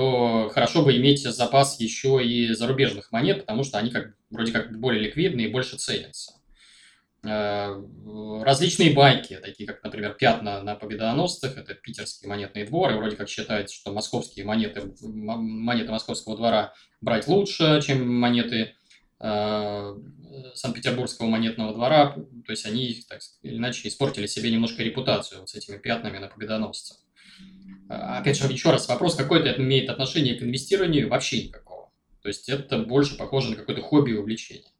то 0.00 0.50
хорошо 0.54 0.82
бы 0.82 0.96
иметь 0.96 1.24
запас 1.24 1.78
еще 1.78 2.24
и 2.24 2.54
зарубежных 2.54 3.12
монет, 3.12 3.40
потому 3.40 3.64
что 3.64 3.76
они 3.76 3.90
как, 3.90 4.14
вроде 4.30 4.50
как 4.50 4.80
более 4.80 5.02
ликвидны 5.02 5.42
и 5.42 5.48
больше 5.48 5.76
ценятся. 5.76 6.32
Э, 7.22 7.78
различные 8.42 8.94
байки, 8.94 9.38
такие 9.42 9.66
как, 9.66 9.84
например, 9.84 10.14
пятна 10.14 10.62
на 10.62 10.74
победоносцах, 10.74 11.58
это 11.58 11.74
питерские 11.74 12.30
монетные 12.30 12.64
дворы, 12.64 12.96
вроде 12.96 13.16
как 13.16 13.28
считается, 13.28 13.76
что 13.76 13.92
московские 13.92 14.46
монеты, 14.46 14.90
монеты 15.02 15.92
московского 15.92 16.34
двора 16.34 16.72
брать 17.02 17.28
лучше, 17.28 17.82
чем 17.82 18.10
монеты 18.10 18.74
э, 19.20 19.96
Санкт-Петербургского 20.54 21.26
монетного 21.26 21.74
двора, 21.74 22.14
то 22.46 22.52
есть 22.52 22.64
они, 22.64 23.04
так 23.06 23.20
или 23.42 23.58
иначе, 23.58 23.86
испортили 23.86 24.26
себе 24.26 24.50
немножко 24.50 24.82
репутацию 24.82 25.40
вот 25.40 25.50
с 25.50 25.54
этими 25.54 25.76
пятнами 25.76 26.16
на 26.16 26.28
победоносцах. 26.28 26.99
А, 27.90 28.18
опять 28.18 28.38
же, 28.38 28.46
еще 28.50 28.70
раз, 28.70 28.88
вопрос 28.88 29.16
какой-то 29.16 29.48
это 29.48 29.60
имеет 29.60 29.90
отношение 29.90 30.36
к 30.36 30.42
инвестированию 30.42 31.08
вообще 31.08 31.42
никакого. 31.42 31.90
То 32.22 32.28
есть 32.28 32.48
это 32.48 32.78
больше 32.78 33.16
похоже 33.16 33.50
на 33.50 33.56
какое-то 33.56 33.82
хобби 33.82 34.12
и 34.12 34.16
увлечение. 34.16 34.70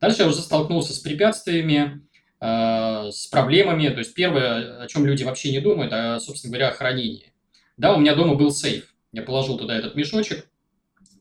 Дальше 0.00 0.22
я 0.22 0.28
уже 0.28 0.38
столкнулся 0.38 0.94
с 0.94 0.98
препятствиями, 0.98 2.00
э, 2.40 3.10
с 3.10 3.26
проблемами. 3.26 3.90
То 3.90 3.98
есть 3.98 4.14
первое, 4.14 4.82
о 4.82 4.86
чем 4.86 5.04
люди 5.04 5.22
вообще 5.22 5.52
не 5.52 5.60
думают, 5.60 5.92
а, 5.92 6.18
собственно 6.18 6.52
говоря, 6.52 6.68
о 6.70 6.72
хранении. 6.72 7.34
Да, 7.76 7.94
у 7.94 8.00
меня 8.00 8.14
дома 8.14 8.36
был 8.36 8.50
сейф. 8.50 8.94
Я 9.12 9.22
положил 9.22 9.58
туда 9.58 9.76
этот 9.76 9.94
мешочек. 9.94 10.48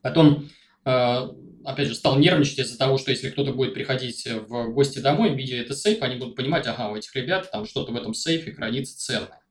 Потом, 0.01 0.49
э, 0.85 1.29
опять 1.65 1.89
же, 1.89 1.95
стал 1.95 2.17
нервничать 2.17 2.59
из-за 2.59 2.77
того, 2.77 2.97
что 2.97 3.11
если 3.11 3.29
кто-то 3.29 3.51
будет 3.51 3.73
приходить 3.73 4.25
в 4.25 4.71
гости 4.71 4.99
домой, 4.99 5.35
видя 5.35 5.57
этот 5.57 5.77
сейф, 5.77 6.01
они 6.01 6.15
будут 6.15 6.37
понимать, 6.37 6.65
ага, 6.67 6.91
у 6.91 6.95
этих 6.95 7.13
ребят 7.13 7.51
там 7.51 7.65
что-то 7.65 7.91
в 7.91 7.97
этом 7.97 8.13
сейфе 8.13 8.53
хранится 8.53 8.97
ценное. 8.97 9.41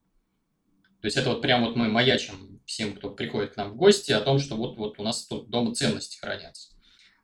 То 1.04 1.08
есть 1.08 1.18
это 1.18 1.28
вот 1.28 1.42
прям 1.42 1.66
вот 1.66 1.76
мы 1.76 1.88
маячим 1.88 2.62
всем, 2.64 2.94
кто 2.94 3.10
приходит 3.10 3.52
к 3.52 3.56
нам 3.58 3.72
в 3.72 3.76
гости, 3.76 4.10
о 4.10 4.22
том, 4.22 4.38
что 4.38 4.56
вот, 4.56 4.78
вот 4.78 4.98
у 4.98 5.02
нас 5.02 5.26
тут 5.26 5.50
дома 5.50 5.74
ценности 5.74 6.16
хранятся. 6.18 6.70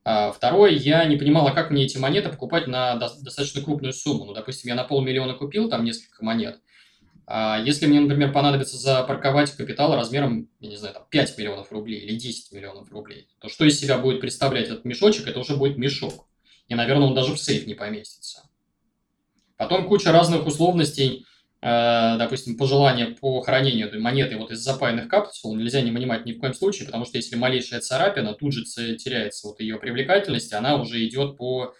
А 0.04 0.32
второе, 0.32 0.72
я 0.72 1.02
не 1.06 1.16
понимал, 1.16 1.48
а 1.48 1.52
как 1.52 1.70
мне 1.70 1.86
эти 1.86 1.96
монеты 1.96 2.28
покупать 2.28 2.66
на 2.66 2.96
достаточно 2.96 3.62
крупную 3.62 3.94
сумму. 3.94 4.26
Ну, 4.26 4.34
допустим, 4.34 4.68
я 4.68 4.74
на 4.74 4.84
полмиллиона 4.84 5.32
купил 5.32 5.70
там 5.70 5.82
несколько 5.82 6.22
монет. 6.22 6.60
А 7.26 7.58
если 7.58 7.86
мне, 7.86 8.00
например, 8.00 8.34
понадобится 8.34 8.76
запарковать 8.76 9.50
капитал 9.52 9.94
размером, 9.94 10.50
я 10.60 10.68
не 10.68 10.76
знаю, 10.76 10.92
там 10.92 11.06
5 11.08 11.38
миллионов 11.38 11.72
рублей 11.72 12.00
или 12.00 12.16
10 12.16 12.52
миллионов 12.52 12.92
рублей, 12.92 13.28
то 13.38 13.48
что 13.48 13.64
из 13.64 13.80
себя 13.80 13.96
будет 13.96 14.20
представлять 14.20 14.66
этот 14.66 14.84
мешочек, 14.84 15.26
это 15.26 15.40
уже 15.40 15.56
будет 15.56 15.78
мешок. 15.78 16.28
И, 16.68 16.74
наверное, 16.74 17.06
он 17.06 17.14
даже 17.14 17.32
в 17.32 17.40
сейф 17.40 17.66
не 17.66 17.72
поместится. 17.72 18.42
Потом 19.56 19.88
куча 19.88 20.12
разных 20.12 20.46
условностей, 20.46 21.24
допустим, 21.62 22.56
пожелание 22.56 23.08
по 23.08 23.42
хранению 23.42 24.00
монеты 24.00 24.36
вот 24.38 24.50
из 24.50 24.60
запаянных 24.60 25.08
капсул 25.08 25.54
нельзя 25.54 25.82
не 25.82 25.90
вынимать 25.90 26.24
ни 26.24 26.32
в 26.32 26.40
коем 26.40 26.54
случае, 26.54 26.86
потому 26.86 27.04
что 27.04 27.18
если 27.18 27.36
малейшая 27.36 27.80
царапина, 27.80 28.32
тут 28.32 28.54
же 28.54 28.64
теряется 28.64 29.48
вот 29.48 29.60
ее 29.60 29.78
привлекательность, 29.78 30.52
она 30.54 30.76
уже 30.76 31.04
идет 31.06 31.36
по 31.36 31.74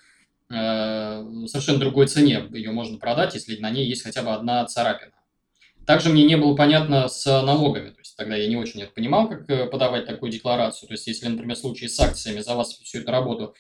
э, 0.51 1.25
совершенно 1.47 1.79
другой 1.79 2.09
цене. 2.09 2.47
Ее 2.53 2.73
можно 2.73 2.99
продать, 2.99 3.35
если 3.35 3.57
на 3.57 3.71
ней 3.71 3.87
есть 3.87 4.03
хотя 4.03 4.23
бы 4.23 4.33
одна 4.33 4.67
царапина. 4.67 5.13
Также 5.87 6.11
мне 6.11 6.25
не 6.25 6.37
было 6.37 6.55
понятно 6.55 7.09
с 7.09 7.25
налогами. 7.43 7.91
То 7.91 8.01
есть 8.01 8.15
тогда 8.17 8.37
я 8.37 8.47
не 8.49 8.57
очень 8.57 8.83
это 8.83 8.93
понимал, 8.93 9.29
как 9.29 9.49
э, 9.49 9.67
подавать 9.67 10.05
такую 10.05 10.31
декларацию. 10.31 10.89
То 10.89 10.93
есть 10.95 11.07
если, 11.07 11.27
например, 11.27 11.57
в 11.57 11.59
случае 11.61 11.89
с 11.89 11.99
акциями 11.99 12.41
за 12.41 12.55
вас 12.55 12.75
всю 12.75 12.99
эту 12.99 13.11
работу 13.11 13.55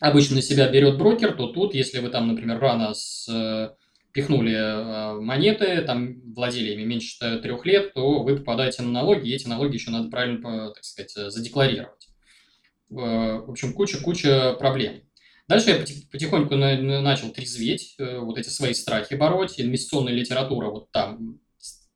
обычно 0.00 0.36
на 0.36 0.42
себя 0.42 0.68
берет 0.68 0.98
брокер, 0.98 1.32
то 1.34 1.46
тут, 1.46 1.74
если 1.74 2.00
вы 2.00 2.08
там, 2.08 2.26
например, 2.26 2.58
рано 2.58 2.92
с 2.92 3.76
пихнули 4.12 4.54
э, 4.54 5.20
монеты, 5.20 5.82
там 5.82 6.20
владели 6.34 6.72
ими 6.72 6.84
меньше 6.84 7.38
трех 7.40 7.66
лет, 7.66 7.94
то 7.94 8.22
вы 8.22 8.36
попадаете 8.36 8.82
на 8.82 8.90
налоги, 8.90 9.28
и 9.28 9.34
эти 9.34 9.48
налоги 9.48 9.74
еще 9.74 9.90
надо 9.90 10.10
правильно, 10.10 10.72
так 10.72 10.84
сказать, 10.84 11.32
задекларировать. 11.32 12.08
В 12.88 13.50
общем, 13.50 13.72
куча-куча 13.72 14.54
проблем. 14.58 15.00
Дальше 15.48 15.70
я 15.70 15.84
потихоньку 16.10 16.54
начал 16.54 17.30
трезветь, 17.30 17.96
э, 17.98 18.18
вот 18.18 18.38
эти 18.38 18.48
свои 18.48 18.74
страхи 18.74 19.14
бороть. 19.14 19.60
Инвестиционная 19.60 20.12
литература, 20.12 20.68
вот 20.68 20.90
там 20.92 21.40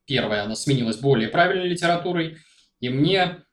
первая, 0.05 0.43
она 0.43 0.55
сменилась 0.55 0.97
более 0.97 1.29
правильной 1.29 1.67
литературой. 1.67 2.37
И 2.81 2.89
мне, 2.89 3.43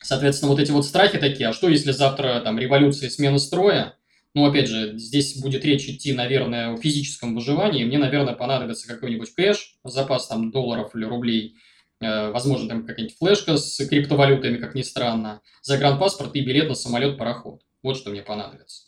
соответственно, 0.00 0.50
вот 0.50 0.60
эти 0.60 0.70
вот 0.70 0.86
страхи 0.86 1.18
такие, 1.18 1.48
а 1.48 1.52
что 1.52 1.68
если 1.68 1.92
завтра 1.92 2.40
там 2.40 2.58
революция, 2.58 3.10
смена 3.10 3.38
строя, 3.38 3.96
ну, 4.34 4.46
опять 4.46 4.68
же, 4.68 4.96
здесь 4.98 5.40
будет 5.40 5.64
речь 5.64 5.88
идти, 5.88 6.12
наверное, 6.12 6.72
о 6.72 6.76
физическом 6.78 7.34
выживании. 7.34 7.84
Мне, 7.84 7.98
наверное, 7.98 8.34
понадобится 8.34 8.88
какой-нибудь 8.88 9.34
кэш, 9.34 9.76
запас 9.84 10.26
там 10.28 10.50
долларов 10.50 10.94
или 10.96 11.04
рублей, 11.04 11.56
э, 12.00 12.30
возможно, 12.30 12.68
там 12.68 12.86
какая-нибудь 12.86 13.16
флешка 13.18 13.58
с 13.58 13.86
криптовалютами, 13.86 14.56
как 14.56 14.74
ни 14.74 14.82
странно, 14.82 15.42
загранпаспорт 15.60 16.34
и 16.34 16.40
билет 16.40 16.68
на 16.68 16.74
самолет-пароход. 16.74 17.62
Вот 17.82 17.96
что 17.98 18.10
мне 18.10 18.22
понадобится. 18.22 18.84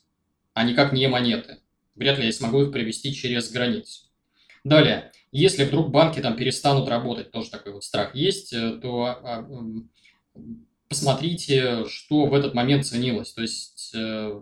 А 0.55 0.65
никак 0.65 0.93
не 0.93 1.09
монеты. 1.09 1.59
Вряд 1.95 2.19
ли 2.19 2.27
я 2.27 2.33
смогу 2.33 2.63
их 2.63 2.73
привезти 2.73 3.13
через 3.13 3.51
границу. 3.51 4.05
Далее, 4.65 5.13
если 5.31 5.65
вдруг 5.65 5.91
банки 5.91 6.21
там 6.21 6.37
перестанут 6.37 6.89
работать, 6.89 7.31
тоже 7.31 7.51
такой 7.51 7.75
вот 7.75 7.85
страх 7.85 8.15
есть, 8.15 8.55
э, 8.55 8.79
то 8.81 9.05
а, 9.05 9.47
посмотрите, 10.89 11.85
что 11.87 12.27
в 12.27 12.35
этот 12.35 12.55
момент 12.55 12.87
ценилось. 12.87 13.35
То 13.35 13.43
есть 13.43 13.93
э, 13.95 14.41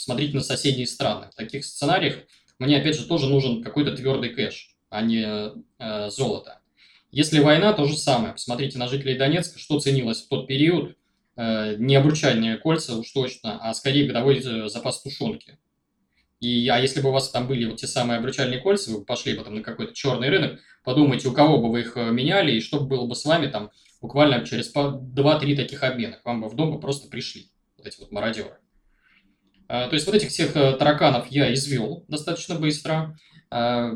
посмотрите 0.00 0.34
на 0.34 0.42
соседние 0.42 0.86
страны. 0.86 1.26
В 1.30 1.34
таких 1.34 1.64
сценариях 1.64 2.16
мне, 2.58 2.78
опять 2.78 2.96
же, 2.96 3.06
тоже 3.06 3.28
нужен 3.28 3.62
какой-то 3.62 3.94
твердый 3.94 4.30
кэш, 4.30 4.74
а 4.88 5.02
не 5.02 5.54
э, 5.78 6.10
золото. 6.10 6.60
Если 7.10 7.40
война, 7.40 7.74
то 7.74 7.84
же 7.84 7.96
самое. 7.98 8.32
Посмотрите 8.32 8.78
на 8.78 8.88
жителей 8.88 9.18
Донецка, 9.18 9.58
что 9.58 9.78
ценилось 9.78 10.22
в 10.22 10.28
тот 10.28 10.46
период. 10.46 10.96
Э, 11.36 11.74
не 11.76 11.96
обручальные 11.96 12.56
кольца 12.56 12.96
уж 12.96 13.10
точно, 13.12 13.58
а 13.60 13.74
скорее 13.74 14.06
годовой 14.06 14.38
э, 14.38 14.68
запас 14.68 15.02
тушенки. 15.02 15.58
И, 16.40 16.66
а 16.68 16.78
если 16.78 17.02
бы 17.02 17.10
у 17.10 17.12
вас 17.12 17.28
там 17.28 17.46
были 17.46 17.66
вот 17.66 17.76
те 17.76 17.86
самые 17.86 18.18
обручальные 18.18 18.60
кольца, 18.60 18.92
вы 18.92 19.04
пошли 19.04 19.34
потом 19.34 19.56
на 19.56 19.62
какой-то 19.62 19.92
черный 19.92 20.30
рынок, 20.30 20.60
подумайте, 20.82 21.28
у 21.28 21.32
кого 21.32 21.58
бы 21.58 21.70
вы 21.70 21.80
их 21.80 21.98
э, 21.98 22.10
меняли, 22.10 22.52
и 22.52 22.60
что 22.62 22.80
было 22.80 23.06
бы 23.06 23.14
с 23.14 23.26
вами 23.26 23.48
там 23.48 23.70
буквально 24.00 24.46
через 24.46 24.74
2-3 24.74 25.56
таких 25.56 25.82
обмена. 25.82 26.16
К 26.16 26.24
вам 26.24 26.40
бы 26.40 26.48
в 26.48 26.56
дом 26.56 26.72
бы 26.72 26.80
просто 26.80 27.08
пришли, 27.08 27.50
вот 27.76 27.86
эти 27.86 28.00
вот 28.00 28.12
мародеры. 28.12 28.56
А, 29.72 29.86
то 29.86 29.94
есть 29.94 30.04
вот 30.06 30.16
этих 30.16 30.30
всех 30.30 30.56
э, 30.56 30.72
тараканов 30.72 31.28
я 31.28 31.54
извел 31.54 32.04
достаточно 32.08 32.56
быстро. 32.56 33.16
А, 33.52 33.92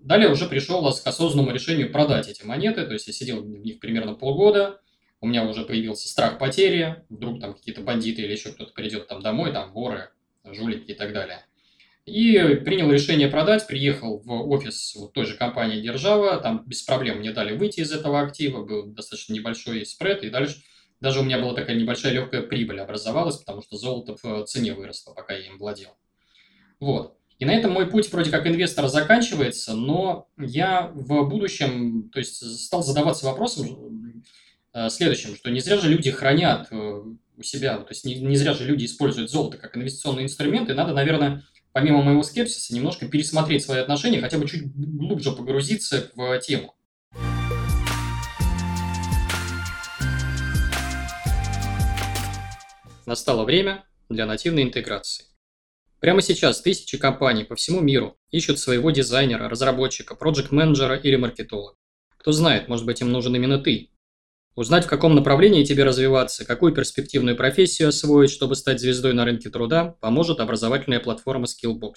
далее 0.00 0.28
уже 0.28 0.46
пришел 0.46 0.82
к 0.82 1.06
осознанному 1.06 1.52
решению 1.52 1.92
продать 1.92 2.26
эти 2.26 2.42
монеты. 2.44 2.84
То 2.84 2.92
есть 2.92 3.06
я 3.06 3.12
сидел 3.12 3.40
в 3.40 3.48
них 3.48 3.78
примерно 3.78 4.14
полгода. 4.14 4.80
У 5.20 5.28
меня 5.28 5.44
уже 5.44 5.64
появился 5.64 6.08
страх 6.08 6.38
потери. 6.40 7.04
Вдруг 7.08 7.40
там 7.40 7.54
какие-то 7.54 7.82
бандиты 7.82 8.22
или 8.22 8.32
еще 8.32 8.50
кто-то 8.50 8.72
придет 8.72 9.06
там 9.06 9.22
домой, 9.22 9.52
там 9.52 9.72
воры, 9.72 10.08
жулики 10.44 10.90
и 10.90 10.94
так 10.94 11.12
далее. 11.12 11.46
И 12.04 12.36
принял 12.64 12.90
решение 12.90 13.28
продать, 13.28 13.68
приехал 13.68 14.18
в 14.18 14.50
офис 14.50 14.96
вот 14.96 15.12
той 15.12 15.26
же 15.26 15.36
компании 15.36 15.80
«Держава», 15.80 16.38
там 16.38 16.64
без 16.66 16.82
проблем 16.82 17.18
мне 17.18 17.30
дали 17.30 17.56
выйти 17.56 17.78
из 17.78 17.92
этого 17.92 18.22
актива, 18.22 18.64
был 18.64 18.86
достаточно 18.86 19.34
небольшой 19.34 19.86
спред, 19.86 20.24
и 20.24 20.30
дальше 20.30 20.56
даже 21.02 21.20
у 21.20 21.24
меня 21.24 21.38
была 21.38 21.52
такая 21.52 21.76
небольшая 21.76 22.12
легкая 22.12 22.42
прибыль 22.42 22.80
образовалась, 22.80 23.36
потому 23.36 23.60
что 23.60 23.76
золото 23.76 24.16
в 24.22 24.44
цене 24.44 24.72
выросло, 24.72 25.12
пока 25.12 25.34
я 25.34 25.48
им 25.48 25.58
владел. 25.58 25.90
Вот. 26.78 27.18
И 27.40 27.44
на 27.44 27.52
этом 27.52 27.72
мой 27.72 27.90
путь 27.90 28.10
вроде 28.12 28.30
как 28.30 28.46
инвестора 28.46 28.86
заканчивается, 28.86 29.74
но 29.74 30.28
я 30.38 30.92
в 30.94 31.28
будущем, 31.28 32.08
то 32.10 32.20
есть 32.20 32.36
стал 32.60 32.84
задаваться 32.84 33.26
вопросом 33.26 34.22
э, 34.72 34.88
следующим, 34.90 35.34
что 35.34 35.50
не 35.50 35.58
зря 35.58 35.78
же 35.78 35.88
люди 35.88 36.12
хранят 36.12 36.68
э, 36.70 37.02
у 37.36 37.42
себя, 37.42 37.78
то 37.78 37.90
есть 37.90 38.04
не, 38.04 38.14
не 38.14 38.36
зря 38.36 38.54
же 38.54 38.64
люди 38.64 38.84
используют 38.84 39.28
золото 39.28 39.58
как 39.58 39.76
инвестиционный 39.76 40.22
инструмент, 40.22 40.70
и 40.70 40.74
надо, 40.74 40.94
наверное, 40.94 41.42
помимо 41.72 42.02
моего 42.02 42.22
скепсиса, 42.22 42.72
немножко 42.76 43.08
пересмотреть 43.08 43.64
свои 43.64 43.80
отношения, 43.80 44.20
хотя 44.20 44.38
бы 44.38 44.46
чуть 44.46 44.72
глубже 44.72 45.32
погрузиться 45.32 46.12
в 46.14 46.38
тему. 46.38 46.76
Настало 53.06 53.44
время 53.44 53.84
для 54.08 54.26
нативной 54.26 54.62
интеграции. 54.62 55.26
Прямо 56.00 56.22
сейчас 56.22 56.60
тысячи 56.60 56.98
компаний 56.98 57.44
по 57.44 57.54
всему 57.56 57.80
миру 57.80 58.16
ищут 58.30 58.58
своего 58.58 58.90
дизайнера, 58.90 59.48
разработчика, 59.48 60.14
проект-менеджера 60.14 60.96
или 60.96 61.16
маркетолога. 61.16 61.76
Кто 62.16 62.32
знает, 62.32 62.68
может 62.68 62.86
быть 62.86 63.00
им 63.00 63.10
нужен 63.10 63.34
именно 63.34 63.58
ты, 63.58 63.92
Узнать, 64.54 64.84
в 64.84 64.88
каком 64.88 65.14
направлении 65.14 65.64
тебе 65.64 65.82
развиваться, 65.82 66.44
какую 66.44 66.74
перспективную 66.74 67.36
профессию 67.36 67.88
освоить, 67.88 68.30
чтобы 68.30 68.54
стать 68.54 68.80
звездой 68.80 69.14
на 69.14 69.24
рынке 69.24 69.48
труда, 69.48 69.96
поможет 70.00 70.40
образовательная 70.40 71.00
платформа 71.00 71.46
Skillbox. 71.46 71.94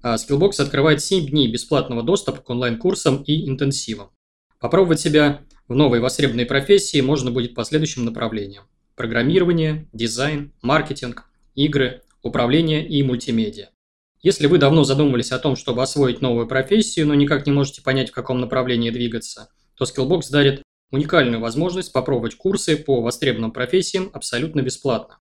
А 0.00 0.14
Skillbox 0.14 0.62
открывает 0.62 1.02
7 1.02 1.26
дней 1.26 1.52
бесплатного 1.52 2.02
доступа 2.02 2.40
к 2.40 2.48
онлайн-курсам 2.48 3.22
и 3.22 3.46
интенсивам. 3.46 4.10
Попробовать 4.58 5.00
себя 5.00 5.42
в 5.66 5.74
новой 5.74 6.00
востребованной 6.00 6.46
профессии 6.46 7.02
можно 7.02 7.30
будет 7.30 7.54
по 7.54 7.64
следующим 7.64 8.06
направлениям. 8.06 8.64
Программирование, 8.98 9.88
дизайн, 9.92 10.52
маркетинг, 10.60 11.30
игры, 11.54 12.02
управление 12.24 12.84
и 12.84 13.00
мультимедиа. 13.04 13.68
Если 14.22 14.48
вы 14.48 14.58
давно 14.58 14.82
задумывались 14.82 15.30
о 15.30 15.38
том, 15.38 15.54
чтобы 15.54 15.84
освоить 15.84 16.20
новую 16.20 16.48
профессию, 16.48 17.06
но 17.06 17.14
никак 17.14 17.46
не 17.46 17.52
можете 17.52 17.80
понять, 17.80 18.10
в 18.10 18.12
каком 18.12 18.40
направлении 18.40 18.90
двигаться, 18.90 19.50
то 19.76 19.84
Skillbox 19.84 20.32
дарит 20.32 20.64
уникальную 20.90 21.40
возможность 21.40 21.92
попробовать 21.92 22.34
курсы 22.34 22.76
по 22.76 23.00
востребованным 23.00 23.52
профессиям 23.52 24.10
абсолютно 24.14 24.62
бесплатно. 24.62 25.20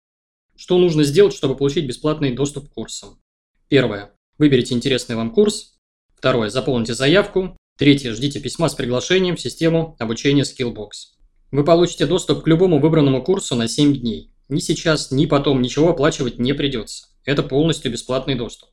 Что 0.55 0.77
нужно 0.77 1.03
сделать, 1.03 1.33
чтобы 1.33 1.57
получить 1.57 1.87
бесплатный 1.87 2.35
доступ 2.35 2.69
к 2.69 2.75
курсам? 2.75 3.23
Первое. 3.69 4.13
Выберите 4.37 4.75
интересный 4.75 5.17
вам 5.17 5.31
курс. 5.31 5.79
Второе. 6.15 6.51
Заполните 6.51 6.93
заявку. 6.93 7.57
Третье. 7.79 8.13
Ждите 8.13 8.39
письма 8.39 8.69
с 8.69 8.75
приглашением 8.75 9.37
в 9.37 9.41
систему 9.41 9.97
обучения 9.99 10.43
Skillbox. 10.43 11.22
Вы 11.53 11.65
получите 11.65 12.07
доступ 12.07 12.45
к 12.45 12.47
любому 12.49 12.81
выбранному 12.81 13.23
курсу 13.23 13.55
на 13.55 13.69
7 13.69 13.95
дней. 13.95 14.33
Ни 14.49 14.59
сейчас, 14.59 15.11
ни 15.11 15.27
потом 15.27 15.61
ничего 15.61 15.91
оплачивать 15.91 16.39
не 16.39 16.55
придется. 16.55 17.09
Это 17.27 17.43
полностью 17.43 17.93
бесплатный 17.93 18.37
доступ. 18.37 18.71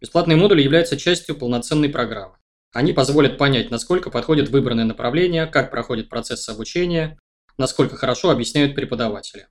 Бесплатный 0.00 0.34
модуль 0.34 0.60
является 0.60 0.96
частью 0.96 1.36
полноценной 1.36 1.88
программы. 1.88 2.34
Они 2.72 2.92
позволят 2.92 3.38
понять, 3.38 3.70
насколько 3.70 4.10
подходит 4.10 4.48
выбранное 4.48 4.84
направление, 4.84 5.46
как 5.46 5.70
проходит 5.70 6.08
процесс 6.08 6.48
обучения, 6.48 7.16
насколько 7.56 7.96
хорошо 7.96 8.30
объясняют 8.30 8.74
преподаватели. 8.74 9.46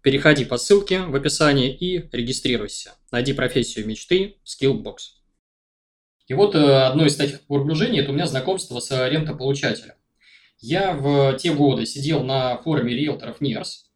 Переходи 0.00 0.44
по 0.44 0.56
ссылке 0.56 1.00
в 1.00 1.16
описании 1.16 1.74
и 1.74 2.08
регистрируйся. 2.12 2.92
Найди 3.10 3.32
профессию 3.32 3.88
мечты 3.88 4.36
в 4.44 4.62
Skillbox. 4.62 4.96
И 6.28 6.34
вот 6.34 6.54
э, 6.54 6.58
одно 6.58 7.06
из 7.06 7.16
таких 7.16 7.40
погружений– 7.46 7.98
это 8.00 8.12
у 8.12 8.14
меня 8.14 8.28
знакомство 8.28 8.78
с 8.78 9.08
рентополучателем. 9.08 9.94
Я 10.60 10.94
в 10.94 11.36
те 11.38 11.52
годы 11.52 11.86
сидел 11.86 12.22
на 12.22 12.56
форуме 12.58 12.94
риэлторов 12.94 13.40
НИРС 13.40 13.90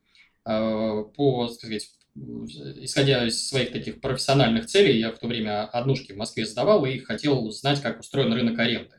э, 0.45 1.05
по, 1.17 1.49
сказать, 1.49 1.91
исходя 2.15 3.27
из 3.27 3.49
своих 3.49 3.73
таких 3.73 4.01
профессиональных 4.01 4.67
целей, 4.67 4.99
я 4.99 5.13
в 5.13 5.19
то 5.19 5.27
время 5.27 5.67
однушки 5.67 6.13
в 6.13 6.17
Москве 6.17 6.47
сдавал 6.47 6.85
и 6.85 6.99
хотел 6.99 7.51
знать, 7.51 7.81
как 7.81 8.01
устроен 8.01 8.33
рынок 8.33 8.59
аренды. 8.59 8.97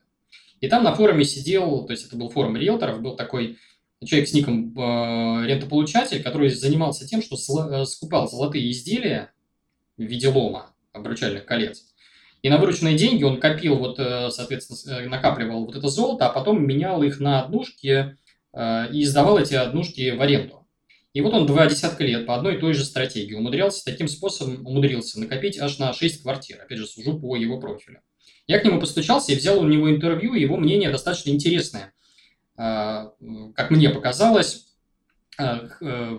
И 0.62 0.68
там 0.68 0.84
на 0.84 0.94
форуме 0.94 1.24
сидел, 1.24 1.86
то 1.86 1.92
есть 1.92 2.08
это 2.08 2.18
был 2.18 2.30
форум 2.30 2.58
риэлторов, 2.58 3.02
был 3.02 3.16
такой 3.16 3.58
человек 4.06 4.30
с 4.30 4.34
ником 4.34 4.78
э, 4.78 5.48
рентополучатель, 5.48 6.24
который 6.24 6.50
занимался 6.50 7.08
тем, 7.08 7.22
что 7.22 7.36
э, 7.36 7.86
скупал 7.86 8.30
золотые 8.30 8.72
изделия 8.72 9.32
в 9.98 10.04
виде 10.04 10.28
лома, 10.28 10.74
обручальных 10.94 11.46
колец. 11.46 11.89
И 12.42 12.50
на 12.50 12.58
вырученные 12.58 12.98
деньги 12.98 13.24
он 13.24 13.40
копил, 13.40 13.76
вот, 13.76 14.00
э, 14.00 14.30
соответственно, 14.32 15.10
накапливал 15.10 15.66
вот 15.66 15.76
это 15.76 15.88
золото, 15.88 16.28
а 16.28 16.34
потом 16.34 16.66
менял 16.66 17.04
их 17.04 17.20
на 17.20 17.42
однушки 17.42 18.18
и 18.92 19.06
сдавал 19.06 19.38
эти 19.38 19.54
однушки 19.54 20.10
в 20.10 20.20
аренду. 20.20 20.68
И 21.14 21.22
вот 21.22 21.34
он 21.34 21.46
два 21.46 21.68
десятка 21.68 22.04
лет 22.04 22.26
по 22.26 22.36
одной 22.36 22.56
и 22.56 22.60
той 22.60 22.74
же 22.74 22.84
стратегии 22.84 23.36
умудрялся 23.36 23.86
таким 23.86 24.08
способом 24.08 24.66
умудрился 24.66 25.20
накопить 25.20 25.60
аж 25.60 25.78
на 25.78 25.94
6 25.94 26.24
квартир. 26.24 26.62
Опять 26.62 26.80
же, 26.80 26.88
сужу 26.88 27.20
по 27.20 27.36
его 27.36 27.60
профилю. 27.60 28.02
Я 28.48 28.60
к 28.60 28.66
нему 28.66 28.80
постучался 28.80 29.32
и 29.32 29.36
взял 29.36 29.60
у 29.60 29.68
него 29.68 29.92
интервью, 29.92 30.34
его 30.34 30.58
мнение 30.58 30.90
достаточно 30.90 31.30
интересное. 31.30 31.94
Как 32.56 33.70
мне 33.70 33.90
показалось, 33.90 34.66
э, 35.40 36.18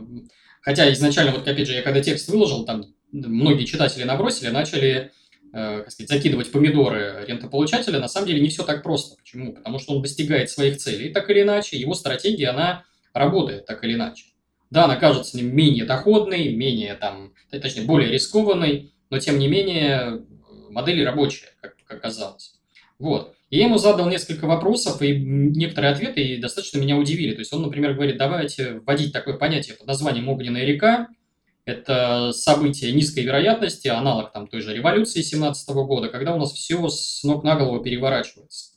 хотя 0.63 0.93
изначально, 0.93 1.33
вот 1.33 1.47
опять 1.47 1.67
же, 1.67 1.75
я 1.75 1.83
когда 1.83 2.01
текст 2.01 2.29
выложил, 2.29 2.65
там 2.65 2.85
многие 3.13 3.65
читатели 3.65 4.05
набросили, 4.05 4.49
начали 4.49 4.91
э, 4.91 5.11
как 5.53 5.91
сказать, 5.91 6.09
закидывать 6.09 6.53
помидоры 6.53 7.25
рентополучателя, 7.27 7.99
на 7.99 8.09
самом 8.09 8.29
деле 8.29 8.41
не 8.41 8.49
все 8.49 8.65
так 8.65 8.83
просто. 8.83 9.17
Почему? 9.17 9.53
Потому 9.55 9.79
что 9.79 9.95
он 9.95 10.03
достигает 10.03 10.51
своих 10.51 10.79
целей 10.79 11.11
так 11.11 11.29
или 11.31 11.43
иначе, 11.43 11.77
его 11.77 11.95
стратегия, 11.95 12.49
она 12.49 12.85
работает 13.13 13.67
так 13.67 13.83
или 13.85 13.95
иначе. 13.95 14.27
Да, 14.71 14.85
она 14.85 14.97
кажется 14.97 15.43
менее 15.43 15.85
доходной, 15.85 16.55
менее 16.55 16.95
там, 16.95 17.35
точнее, 17.51 17.83
более 17.83 18.13
рискованной, 18.13 18.93
но 19.11 19.19
тем 19.19 19.39
не 19.39 19.49
менее 19.49 20.23
модель 20.71 21.05
рабочая, 21.05 21.49
как 21.61 21.75
оказалось. 21.89 22.55
Вот. 22.99 23.35
И 23.51 23.59
я 23.59 23.65
ему 23.65 23.79
задал 23.79 24.09
несколько 24.09 24.47
вопросов, 24.47 25.03
и 25.03 25.17
некоторые 25.19 25.93
ответы 25.93 26.23
и 26.23 26.37
достаточно 26.37 26.79
меня 26.79 26.97
удивили. 26.97 27.33
То 27.35 27.41
есть 27.41 27.53
он, 27.53 27.63
например, 27.63 27.95
говорит, 27.95 28.17
давайте 28.17 28.75
вводить 28.75 29.13
такое 29.13 29.37
понятие 29.37 29.77
под 29.77 29.89
названием 29.89 30.29
«огненная 30.29 30.65
река». 30.65 31.09
Это 31.71 32.33
событие 32.33 32.91
низкой 32.91 33.21
вероятности, 33.21 33.87
аналог 33.87 34.33
там 34.33 34.49
той 34.49 34.61
же 34.61 34.75
революции 34.75 35.23
17 35.23 35.69
года, 35.69 36.09
когда 36.09 36.35
у 36.35 36.39
нас 36.39 36.53
все 36.53 36.89
с 36.89 37.23
ног 37.23 37.45
на 37.45 37.55
голову 37.55 37.81
переворачивается. 37.81 38.73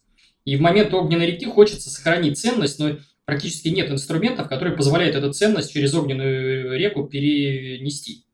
И 0.45 0.55
в 0.57 0.61
момент 0.61 0.93
огненной 0.93 1.25
реки 1.25 1.45
хочется 1.45 1.89
сохранить 1.89 2.37
ценность, 2.37 2.77
но 2.77 2.97
практически 3.25 3.69
нет 3.69 3.89
инструментов, 3.89 4.47
которые 4.47 4.77
позволяют 4.77 5.15
эту 5.15 5.33
ценность 5.33 5.73
через 5.73 5.95
огненную 5.95 6.77
реку 6.77 7.05
перенести. 7.05 8.25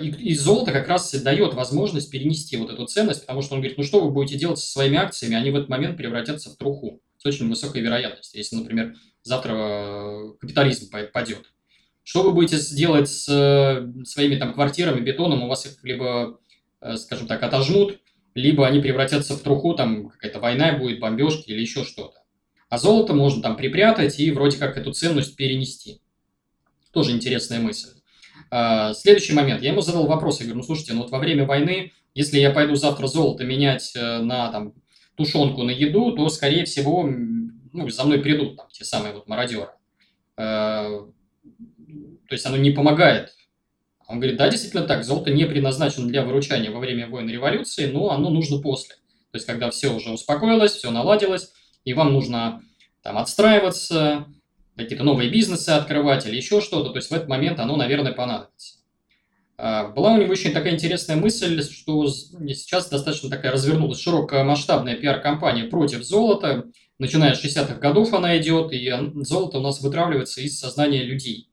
И, 0.00 0.08
и 0.08 0.34
золото 0.34 0.72
как 0.72 0.88
раз 0.88 1.12
дает 1.12 1.52
возможность 1.52 2.10
перенести 2.10 2.56
вот 2.56 2.70
эту 2.70 2.86
ценность, 2.86 3.22
потому 3.22 3.42
что 3.42 3.56
он 3.56 3.60
говорит, 3.60 3.76
ну 3.76 3.84
что 3.84 4.00
вы 4.00 4.10
будете 4.10 4.38
делать 4.38 4.58
со 4.58 4.70
своими 4.70 4.96
акциями, 4.96 5.36
они 5.36 5.50
в 5.50 5.56
этот 5.56 5.68
момент 5.68 5.98
превратятся 5.98 6.50
в 6.50 6.56
труху 6.56 7.02
с 7.18 7.26
очень 7.26 7.48
высокой 7.48 7.82
вероятностью, 7.82 8.38
если, 8.38 8.56
например, 8.56 8.94
завтра 9.22 9.52
э, 9.52 10.32
капитализм 10.40 10.90
падет. 11.12 11.44
Что 12.02 12.22
вы 12.22 12.32
будете 12.32 12.58
делать 12.74 13.08
с 13.08 13.28
э, 13.28 14.04
своими 14.04 14.36
там 14.36 14.54
квартирами, 14.54 15.00
бетоном, 15.00 15.42
у 15.42 15.48
вас 15.48 15.66
их 15.66 15.82
либо, 15.84 16.40
э, 16.80 16.96
скажем 16.96 17.26
так, 17.26 17.42
отожмут, 17.42 18.00
либо 18.34 18.66
они 18.66 18.80
превратятся 18.80 19.36
в 19.36 19.40
труху, 19.40 19.74
там 19.74 20.08
какая-то 20.08 20.40
война 20.40 20.72
будет, 20.72 21.00
бомбежки 21.00 21.50
или 21.50 21.60
еще 21.60 21.84
что-то. 21.84 22.18
а 22.68 22.78
золото 22.78 23.14
можно 23.14 23.42
там 23.42 23.56
припрятать 23.56 24.20
и 24.20 24.30
вроде 24.30 24.56
как 24.56 24.78
эту 24.78 24.92
ценность 24.92 25.34
перенести. 25.34 26.00
Тоже 26.92 27.10
интересная 27.10 27.58
мысль. 27.58 27.88
А, 28.50 28.94
следующий 28.94 29.32
момент. 29.32 29.62
Я 29.62 29.70
ему 29.70 29.80
задал 29.80 30.06
вопрос, 30.06 30.40
я 30.40 30.46
говорю, 30.46 30.58
ну 30.58 30.64
слушайте, 30.64 30.92
ну 30.92 31.02
вот 31.02 31.10
во 31.10 31.18
время 31.18 31.46
войны, 31.46 31.92
если 32.14 32.38
я 32.38 32.50
пойду 32.50 32.76
завтра 32.76 33.06
золото 33.08 33.44
менять 33.44 33.92
э, 33.96 34.18
на 34.18 34.50
там 34.50 34.74
тушенку 35.16 35.62
на 35.62 35.70
еду, 35.70 36.12
то, 36.12 36.28
скорее 36.28 36.64
всего, 36.64 37.08
ну, 37.72 37.88
за 37.88 38.04
мной 38.04 38.20
придут 38.20 38.56
там 38.56 38.66
те 38.70 38.84
самые 38.84 39.14
вот 39.14 39.28
мародеры. 39.28 39.70
То 42.30 42.34
есть 42.34 42.46
оно 42.46 42.56
не 42.56 42.70
помогает. 42.70 43.34
Он 44.06 44.20
говорит, 44.20 44.38
да, 44.38 44.48
действительно 44.48 44.84
так, 44.84 45.04
золото 45.04 45.32
не 45.32 45.46
предназначено 45.46 46.06
для 46.06 46.24
выручания 46.24 46.70
во 46.70 46.78
время 46.78 47.08
войны 47.08 47.30
революции, 47.30 47.86
но 47.86 48.10
оно 48.10 48.30
нужно 48.30 48.62
после. 48.62 48.94
То 49.32 49.36
есть 49.36 49.46
когда 49.46 49.68
все 49.70 49.88
уже 49.88 50.12
успокоилось, 50.12 50.72
все 50.72 50.92
наладилось, 50.92 51.50
и 51.84 51.92
вам 51.92 52.12
нужно 52.12 52.62
там 53.02 53.18
отстраиваться, 53.18 54.26
какие-то 54.76 55.02
новые 55.02 55.28
бизнесы 55.28 55.70
открывать 55.70 56.24
или 56.24 56.36
еще 56.36 56.60
что-то, 56.60 56.90
то 56.90 56.98
есть 56.98 57.10
в 57.10 57.12
этот 57.12 57.26
момент 57.26 57.58
оно, 57.58 57.74
наверное, 57.74 58.12
понадобится. 58.12 58.78
А, 59.58 59.88
была 59.88 60.12
у 60.12 60.16
него 60.16 60.30
очень 60.30 60.52
такая 60.52 60.74
интересная 60.74 61.16
мысль, 61.16 61.60
что 61.64 62.06
сейчас 62.06 62.88
достаточно 62.88 63.28
такая 63.28 63.50
развернулась 63.50 64.00
широкомасштабная 64.00 64.94
пиар-компания 64.94 65.64
против 65.64 66.04
золота. 66.04 66.66
Начиная 66.98 67.34
с 67.34 67.44
60-х 67.44 67.74
годов 67.80 68.14
она 68.14 68.38
идет, 68.38 68.72
и 68.72 68.88
золото 69.24 69.58
у 69.58 69.62
нас 69.62 69.80
вытравливается 69.80 70.42
из 70.42 70.60
сознания 70.60 71.02
людей. 71.02 71.49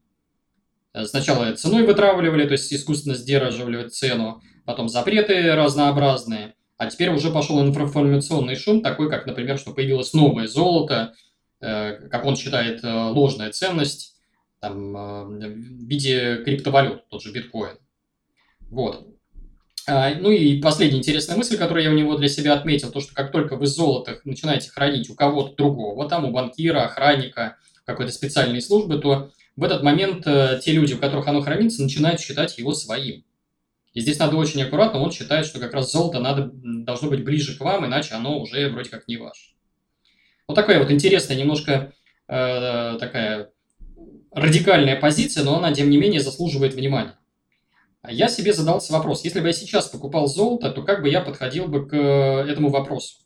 Сначала 1.05 1.51
ценой 1.53 1.83
вытравливали, 1.83 2.45
то 2.45 2.53
есть 2.53 2.73
искусственно 2.73 3.15
сдерживали 3.15 3.87
цену, 3.89 4.41
потом 4.65 4.89
запреты 4.89 5.55
разнообразные, 5.55 6.55
а 6.77 6.87
теперь 6.87 7.09
уже 7.09 7.29
пошел 7.31 7.61
информационный 7.61 8.55
шум, 8.55 8.81
такой 8.81 9.09
как, 9.09 9.25
например, 9.25 9.57
что 9.57 9.73
появилось 9.73 10.13
новое 10.13 10.47
золото, 10.47 11.13
Э, 11.59 12.07
как 12.09 12.25
он 12.25 12.35
считает, 12.35 12.83
э, 12.83 12.87
ложная 12.87 13.51
ценность 13.51 14.15
там, 14.59 14.95
э, 14.95 15.25
в 15.25 15.87
виде 15.87 16.43
криптовалют, 16.43 17.07
тот 17.09 17.23
же 17.23 17.31
биткоин. 17.31 17.77
Вот. 18.69 19.07
А, 19.87 20.13
ну 20.15 20.29
и 20.29 20.61
последняя 20.61 20.99
интересная 20.99 21.37
мысль, 21.37 21.57
которую 21.57 21.83
я 21.83 21.91
у 21.91 21.95
него 21.95 22.17
для 22.17 22.27
себя 22.27 22.53
отметил, 22.53 22.91
то, 22.91 22.99
что 22.99 23.15
как 23.15 23.31
только 23.31 23.55
вы 23.55 23.67
золото 23.67 24.19
начинаете 24.25 24.69
хранить 24.69 25.09
у 25.09 25.15
кого-то 25.15 25.55
другого, 25.55 26.09
там 26.09 26.25
у 26.25 26.31
банкира, 26.31 26.83
охранника, 26.83 27.55
какой-то 27.85 28.11
специальной 28.11 28.61
службы, 28.61 28.99
то 28.99 29.31
в 29.57 29.63
этот 29.63 29.83
момент 29.83 30.23
те 30.23 30.71
люди, 30.71 30.93
у 30.93 30.97
которых 30.97 31.27
оно 31.27 31.41
хранится, 31.41 31.83
начинают 31.83 32.21
считать 32.21 32.57
его 32.57 32.73
своим. 32.73 33.25
И 33.93 33.99
здесь 33.99 34.19
надо 34.19 34.37
очень 34.37 34.61
аккуратно, 34.61 35.01
он 35.01 35.11
считает, 35.11 35.47
что 35.47 35.59
как 35.59 35.73
раз 35.73 35.91
золото 35.91 36.19
надо, 36.19 36.51
должно 36.53 37.09
быть 37.09 37.23
ближе 37.23 37.57
к 37.57 37.61
вам, 37.61 37.85
иначе 37.85 38.13
оно 38.13 38.39
уже 38.39 38.69
вроде 38.69 38.91
как 38.91 39.07
не 39.07 39.17
ваше. 39.17 39.55
Вот 40.47 40.53
такая 40.53 40.79
вот 40.79 40.91
интересная, 40.91 41.35
немножко 41.35 41.93
э, 42.27 42.97
такая 42.99 43.49
радикальная 44.31 44.95
позиция, 44.99 45.43
но 45.43 45.57
она, 45.57 45.73
тем 45.73 45.89
не 45.89 45.97
менее, 45.97 46.21
заслуживает 46.21 46.75
внимания. 46.75 47.17
Я 48.07 48.29
себе 48.29 48.53
задался 48.53 48.93
вопрос, 48.93 49.23
если 49.25 49.39
бы 49.39 49.47
я 49.47 49.53
сейчас 49.53 49.87
покупал 49.87 50.27
золото, 50.27 50.69
то 50.69 50.83
как 50.83 51.01
бы 51.01 51.09
я 51.09 51.21
подходил 51.21 51.67
бы 51.67 51.87
к 51.87 51.93
э, 51.93 52.45
этому 52.47 52.69
вопросу? 52.69 53.17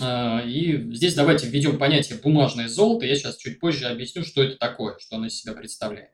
Э, 0.00 0.46
и 0.46 0.92
здесь 0.94 1.14
давайте 1.14 1.46
введем 1.46 1.78
понятие 1.78 2.18
бумажное 2.18 2.68
золото. 2.68 3.06
Я 3.06 3.14
сейчас 3.14 3.36
чуть 3.36 3.60
позже 3.60 3.86
объясню, 3.86 4.24
что 4.24 4.42
это 4.42 4.56
такое, 4.56 4.96
что 4.98 5.16
оно 5.16 5.26
из 5.26 5.34
себя 5.34 5.52
представляет. 5.52 6.10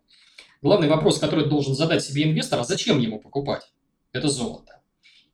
Главный 0.60 0.88
вопрос, 0.88 1.18
который 1.18 1.46
должен 1.48 1.74
задать 1.74 2.04
себе 2.04 2.24
инвестор, 2.24 2.60
а 2.60 2.64
зачем 2.64 3.00
ему 3.00 3.18
покупать 3.18 3.62
это 4.12 4.28
золото? 4.28 4.80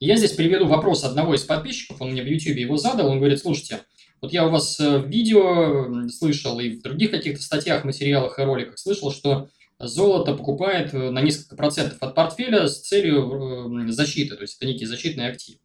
И 0.00 0.06
я 0.06 0.16
здесь 0.16 0.32
приведу 0.32 0.66
вопрос 0.66 1.04
одного 1.04 1.34
из 1.34 1.42
подписчиков, 1.42 2.00
он 2.00 2.12
мне 2.12 2.22
в 2.22 2.26
YouTube 2.26 2.56
его 2.56 2.76
задал, 2.76 3.08
он 3.08 3.18
говорит, 3.18 3.40
слушайте, 3.40 3.80
вот 4.20 4.32
я 4.32 4.46
у 4.46 4.50
вас 4.50 4.80
э, 4.80 4.98
в 4.98 5.08
видео 5.08 6.08
слышал 6.08 6.58
и 6.60 6.70
в 6.70 6.82
других 6.82 7.10
каких-то 7.10 7.42
статьях, 7.42 7.84
материалах 7.84 8.38
и 8.38 8.42
роликах 8.42 8.78
слышал, 8.78 9.12
что 9.12 9.48
золото 9.78 10.34
покупает 10.34 10.94
э, 10.94 11.10
на 11.10 11.20
несколько 11.20 11.56
процентов 11.56 11.98
от 12.00 12.14
портфеля 12.14 12.66
с 12.66 12.80
целью 12.80 13.90
защиты, 13.92 14.36
то 14.36 14.42
есть 14.42 14.56
это 14.56 14.66
некий 14.66 14.86
защитный 14.86 15.28
актив. 15.28 15.58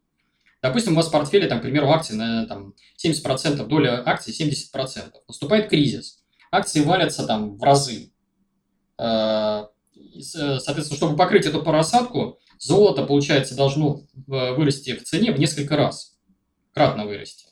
Допустим, 0.64 0.94
у 0.94 0.96
вас 0.96 1.10
в 1.10 1.12
портфеле, 1.12 1.48
там, 1.48 1.60
к 1.60 1.64
примеру, 1.64 1.90
акции 1.90 2.14
на 2.14 2.46
там, 2.48 2.74
70%, 2.98 3.68
доля 3.68 4.02
акций 4.06 4.34
70%. 4.34 5.12
Наступает 5.28 5.68
кризис. 5.68 6.24
Акции 6.52 6.80
валятся 6.80 7.28
там 7.28 7.58
в 7.58 7.64
разы. 7.64 8.14
Соответственно, 8.98 10.96
чтобы 10.96 11.18
покрыть 11.18 11.46
эту 11.46 11.62
просадку, 11.62 12.40
золото, 12.60 13.04
получается, 13.04 13.58
должно 13.58 14.04
вырасти 14.26 14.96
в 14.96 15.04
цене 15.04 15.34
в 15.34 15.40
несколько 15.40 15.76
раз. 15.76 16.18
Кратно 16.74 17.06
вырасти. 17.06 17.48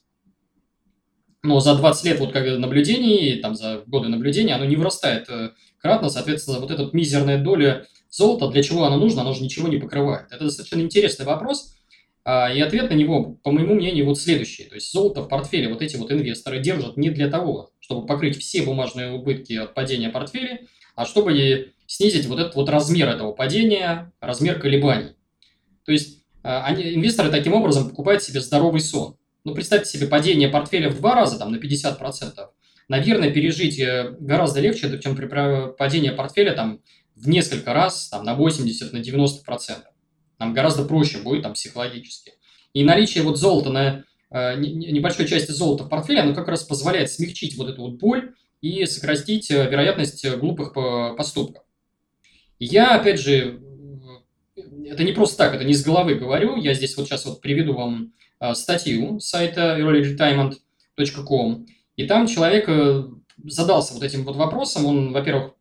Но 1.43 1.59
за 1.59 1.75
20 1.75 2.05
лет 2.05 2.19
вот 2.19 2.31
как 2.31 2.45
наблюдений, 2.59 3.41
там 3.41 3.55
за 3.55 3.83
годы 3.87 4.07
наблюдения, 4.07 4.55
оно 4.55 4.63
не 4.63 4.77
вырастает 4.77 5.27
э, 5.27 5.51
кратно, 5.79 6.09
соответственно, 6.09 6.59
вот 6.59 6.71
эта 6.71 6.89
мизерная 6.93 7.43
доля 7.43 7.87
золота, 8.09 8.47
для 8.49 8.61
чего 8.61 8.85
она 8.85 8.97
нужна, 8.97 9.23
оно 9.23 9.33
же 9.33 9.43
ничего 9.43 9.67
не 9.67 9.77
покрывает. 9.77 10.27
Это 10.31 10.45
достаточно 10.45 10.79
интересный 10.79 11.25
вопрос, 11.25 11.75
и 12.25 12.61
ответ 12.61 12.89
на 12.89 12.93
него, 12.93 13.35
по 13.43 13.51
моему 13.51 13.73
мнению, 13.73 14.05
вот 14.05 14.19
следующий. 14.19 14.65
То 14.65 14.75
есть 14.75 14.91
золото 14.91 15.21
в 15.23 15.27
портфеле 15.27 15.69
вот 15.69 15.81
эти 15.81 15.95
вот 15.95 16.11
инвесторы 16.11 16.59
держат 16.59 16.95
не 16.97 17.09
для 17.09 17.29
того, 17.29 17.71
чтобы 17.79 18.05
покрыть 18.05 18.37
все 18.37 18.61
бумажные 18.61 19.11
убытки 19.11 19.53
от 19.53 19.73
падения 19.73 20.09
портфеля, 20.09 20.61
а 20.95 21.05
чтобы 21.05 21.73
снизить 21.87 22.27
вот 22.27 22.39
этот 22.39 22.55
вот 22.55 22.69
размер 22.69 23.09
этого 23.09 23.31
падения, 23.31 24.13
размер 24.19 24.59
колебаний. 24.59 25.15
То 25.85 25.91
есть 25.91 26.21
а, 26.43 26.63
они, 26.63 26.95
инвесторы 26.95 27.29
таким 27.29 27.53
образом 27.53 27.89
покупают 27.89 28.23
себе 28.23 28.39
здоровый 28.39 28.81
сон. 28.81 29.17
Ну, 29.43 29.53
представьте 29.53 29.97
себе 29.97 30.07
падение 30.07 30.49
портфеля 30.49 30.89
в 30.89 30.97
два 30.97 31.15
раза, 31.15 31.37
там, 31.39 31.51
на 31.51 31.57
50%. 31.57 31.97
Наверное, 32.87 33.31
пережить 33.31 33.79
э, 33.79 34.15
гораздо 34.19 34.59
легче, 34.59 34.99
чем 34.99 35.15
при 35.15 35.25
падении 35.25 36.09
портфеля 36.11 36.53
там, 36.53 36.81
в 37.15 37.27
несколько 37.27 37.73
раз, 37.73 38.09
там, 38.09 38.23
на 38.23 38.35
80, 38.35 38.93
на 38.93 38.97
90%. 38.97 39.83
Нам 40.41 40.53
гораздо 40.53 40.83
проще 40.83 41.19
будет 41.19 41.43
там 41.43 41.53
психологически. 41.53 42.33
И 42.73 42.83
наличие 42.83 43.23
вот 43.23 43.37
золота 43.37 43.69
на 43.69 44.03
э, 44.29 44.57
небольшой 44.57 45.27
части 45.27 45.51
золота 45.51 45.85
в 45.85 45.89
портфеле, 45.89 46.19
оно 46.19 46.33
как 46.33 46.47
раз 46.47 46.63
позволяет 46.63 47.09
смягчить 47.09 47.57
вот 47.57 47.69
эту 47.69 47.83
вот 47.83 47.93
боль 47.93 48.33
и 48.61 48.85
сократить 48.85 49.49
э, 49.51 49.69
вероятность 49.69 50.27
глупых 50.37 50.73
поступков. 51.15 51.63
Я, 52.59 52.95
опять 52.95 53.19
же, 53.19 53.61
это 54.85 55.03
не 55.03 55.13
просто 55.13 55.37
так, 55.37 55.55
это 55.55 55.63
не 55.63 55.73
с 55.73 55.83
головы 55.83 56.15
говорю, 56.15 56.57
я 56.57 56.73
здесь 56.73 56.97
вот 56.97 57.07
сейчас 57.07 57.25
вот 57.25 57.41
приведу 57.41 57.73
вам 57.73 58.13
Э, 58.41 58.55
статью 58.55 59.19
с 59.19 59.27
сайта 59.27 59.77
earlyretirement.com, 59.79 61.67
и 61.95 62.07
там 62.07 62.25
человек 62.25 62.67
э, 62.67 63.03
задался 63.43 63.93
вот 63.93 64.01
этим 64.01 64.23
вот 64.23 64.35
вопросом. 64.35 64.87
Он, 64.87 65.13
во-первых, 65.13 65.53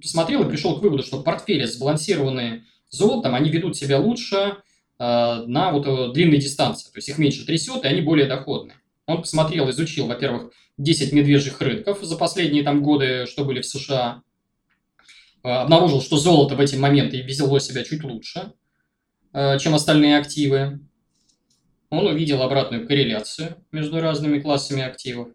посмотрел 0.00 0.42
и 0.42 0.48
пришел 0.48 0.78
к 0.78 0.82
выводу, 0.82 1.02
что 1.02 1.22
портфели 1.22 1.66
сбалансированные 1.66 2.64
золотом, 2.92 3.34
они 3.34 3.50
ведут 3.50 3.76
себя 3.76 3.98
лучше 3.98 4.36
э, 4.36 4.54
на 4.98 5.72
вот 5.72 6.12
длинной 6.12 6.38
дистанции. 6.38 6.90
То 6.90 6.98
есть 6.98 7.08
их 7.08 7.18
меньше 7.18 7.44
трясет, 7.44 7.84
и 7.84 7.88
они 7.88 8.02
более 8.02 8.26
доходные. 8.26 8.76
Он 9.06 9.22
посмотрел, 9.22 9.68
изучил, 9.70 10.06
во-первых, 10.06 10.52
10 10.78 11.12
медвежьих 11.12 11.60
рынков 11.60 11.98
за 12.02 12.16
последние 12.16 12.62
там 12.62 12.82
годы, 12.82 13.26
что 13.26 13.44
были 13.44 13.60
в 13.60 13.66
США. 13.66 14.22
Обнаружил, 15.42 16.00
что 16.00 16.18
золото 16.18 16.54
в 16.54 16.60
эти 16.60 16.76
моменты 16.76 17.20
вело 17.20 17.58
себя 17.58 17.82
чуть 17.82 18.04
лучше, 18.04 18.52
чем 19.32 19.74
остальные 19.74 20.18
активы 20.18 20.80
он 21.90 22.06
увидел 22.06 22.40
обратную 22.40 22.86
корреляцию 22.86 23.62
между 23.70 24.00
разными 24.00 24.40
классами 24.40 24.82
активов. 24.82 25.28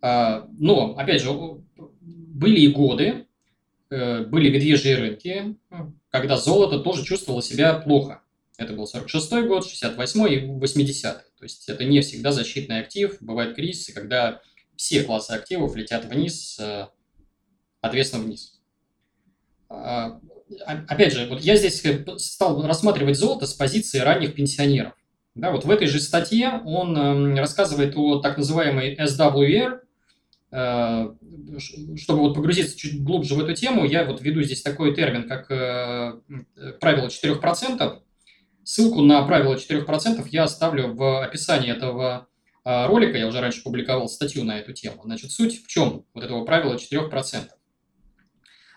Но, 0.00 0.96
опять 0.96 1.22
же, 1.22 1.30
были 2.00 2.60
и 2.60 2.68
годы, 2.68 3.26
э, 3.90 4.24
были 4.24 4.50
медвежьи 4.50 4.92
рынки, 4.92 5.56
когда 6.12 6.36
золото 6.36 6.78
тоже 6.78 7.04
чувствовало 7.04 7.42
себя 7.42 7.74
плохо. 7.74 8.22
Это 8.58 8.74
был 8.74 8.86
46 8.86 9.32
год, 9.46 9.66
68 9.66 10.28
и 10.28 10.46
80 10.46 11.16
То 11.38 11.42
есть 11.42 11.68
это 11.68 11.84
не 11.84 12.00
всегда 12.02 12.30
защитный 12.30 12.80
актив. 12.80 13.16
Бывают 13.20 13.56
кризисы, 13.56 13.92
когда 13.92 14.40
все 14.76 15.02
классы 15.02 15.32
активов 15.32 15.74
летят 15.74 16.04
вниз, 16.04 16.58
э, 16.60 16.86
ответственно 17.80 18.24
вниз. 18.24 18.60
А, 19.70 20.20
опять 20.66 21.14
же, 21.14 21.26
вот 21.28 21.40
я 21.40 21.56
здесь 21.56 21.82
стал 22.18 22.62
рассматривать 22.66 23.16
золото 23.16 23.46
с 23.46 23.54
позиции 23.54 23.98
ранних 23.98 24.34
пенсионеров. 24.34 24.92
Да, 25.34 25.50
вот 25.50 25.64
в 25.64 25.70
этой 25.70 25.86
же 25.86 25.98
статье 25.98 26.60
он 26.66 26.96
э, 26.96 27.40
рассказывает 27.40 27.96
о 27.96 28.20
так 28.20 28.36
называемой 28.36 28.94
SWR. 28.96 29.80
Э, 30.52 31.08
чтобы 31.96 32.20
вот 32.20 32.34
погрузиться 32.34 32.76
чуть 32.76 33.02
глубже 33.02 33.34
в 33.34 33.40
эту 33.40 33.54
тему, 33.54 33.86
я 33.86 34.04
вот 34.04 34.20
веду 34.20 34.42
здесь 34.42 34.62
такой 34.62 34.94
термин, 34.94 35.26
как 35.26 35.50
э, 35.50 36.20
правило 36.78 37.06
4%. 37.06 38.00
Ссылку 38.62 39.00
на 39.00 39.22
правило 39.22 39.54
4% 39.54 40.26
я 40.30 40.44
оставлю 40.44 40.94
в 40.94 41.24
описании 41.24 41.72
этого 41.72 42.28
э, 42.66 42.86
ролика. 42.86 43.16
Я 43.16 43.28
уже 43.28 43.40
раньше 43.40 43.62
публиковал 43.62 44.08
статью 44.08 44.44
на 44.44 44.58
эту 44.58 44.74
тему. 44.74 45.00
Значит, 45.04 45.32
суть 45.32 45.64
в 45.64 45.68
чем 45.68 46.04
вот 46.12 46.22
этого 46.22 46.44
правила 46.44 46.74
4%? 46.74 47.48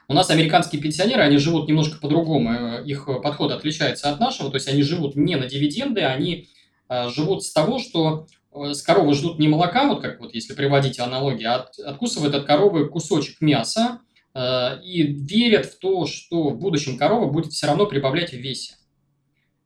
У 0.08 0.14
нас 0.14 0.30
американские 0.30 0.82
пенсионеры, 0.82 1.24
они 1.24 1.38
живут 1.38 1.68
немножко 1.68 2.00
по-другому, 2.00 2.84
их 2.84 3.10
подход 3.24 3.52
отличается 3.52 4.12
от 4.12 4.20
нашего, 4.20 4.52
то 4.52 4.58
есть 4.58 4.68
они 4.68 4.84
живут 4.84 5.16
не 5.16 5.36
на 5.36 5.48
дивиденды, 5.48 6.02
они 6.02 6.48
живут 6.88 7.44
с 7.44 7.52
того, 7.52 7.80
что 7.80 8.28
с 8.56 8.82
коровы 8.82 9.14
ждут 9.14 9.40
не 9.40 9.48
молока, 9.48 9.88
вот 9.88 10.02
как 10.02 10.20
вот 10.20 10.34
если 10.34 10.54
приводить 10.54 11.00
аналогии, 11.00 11.46
а 11.46 11.68
откусывают 11.86 12.34
от 12.36 12.46
коровы 12.46 12.88
кусочек 12.88 13.42
мяса 13.42 14.00
э, 14.34 14.82
и 14.84 15.04
верят 15.04 15.66
в 15.66 15.80
то, 15.80 16.06
что 16.06 16.50
в 16.50 16.60
будущем 16.60 16.98
корова 16.98 17.30
будет 17.30 17.52
все 17.52 17.68
равно 17.68 17.86
прибавлять 17.86 18.32
в 18.32 18.38
весе. 18.38 18.76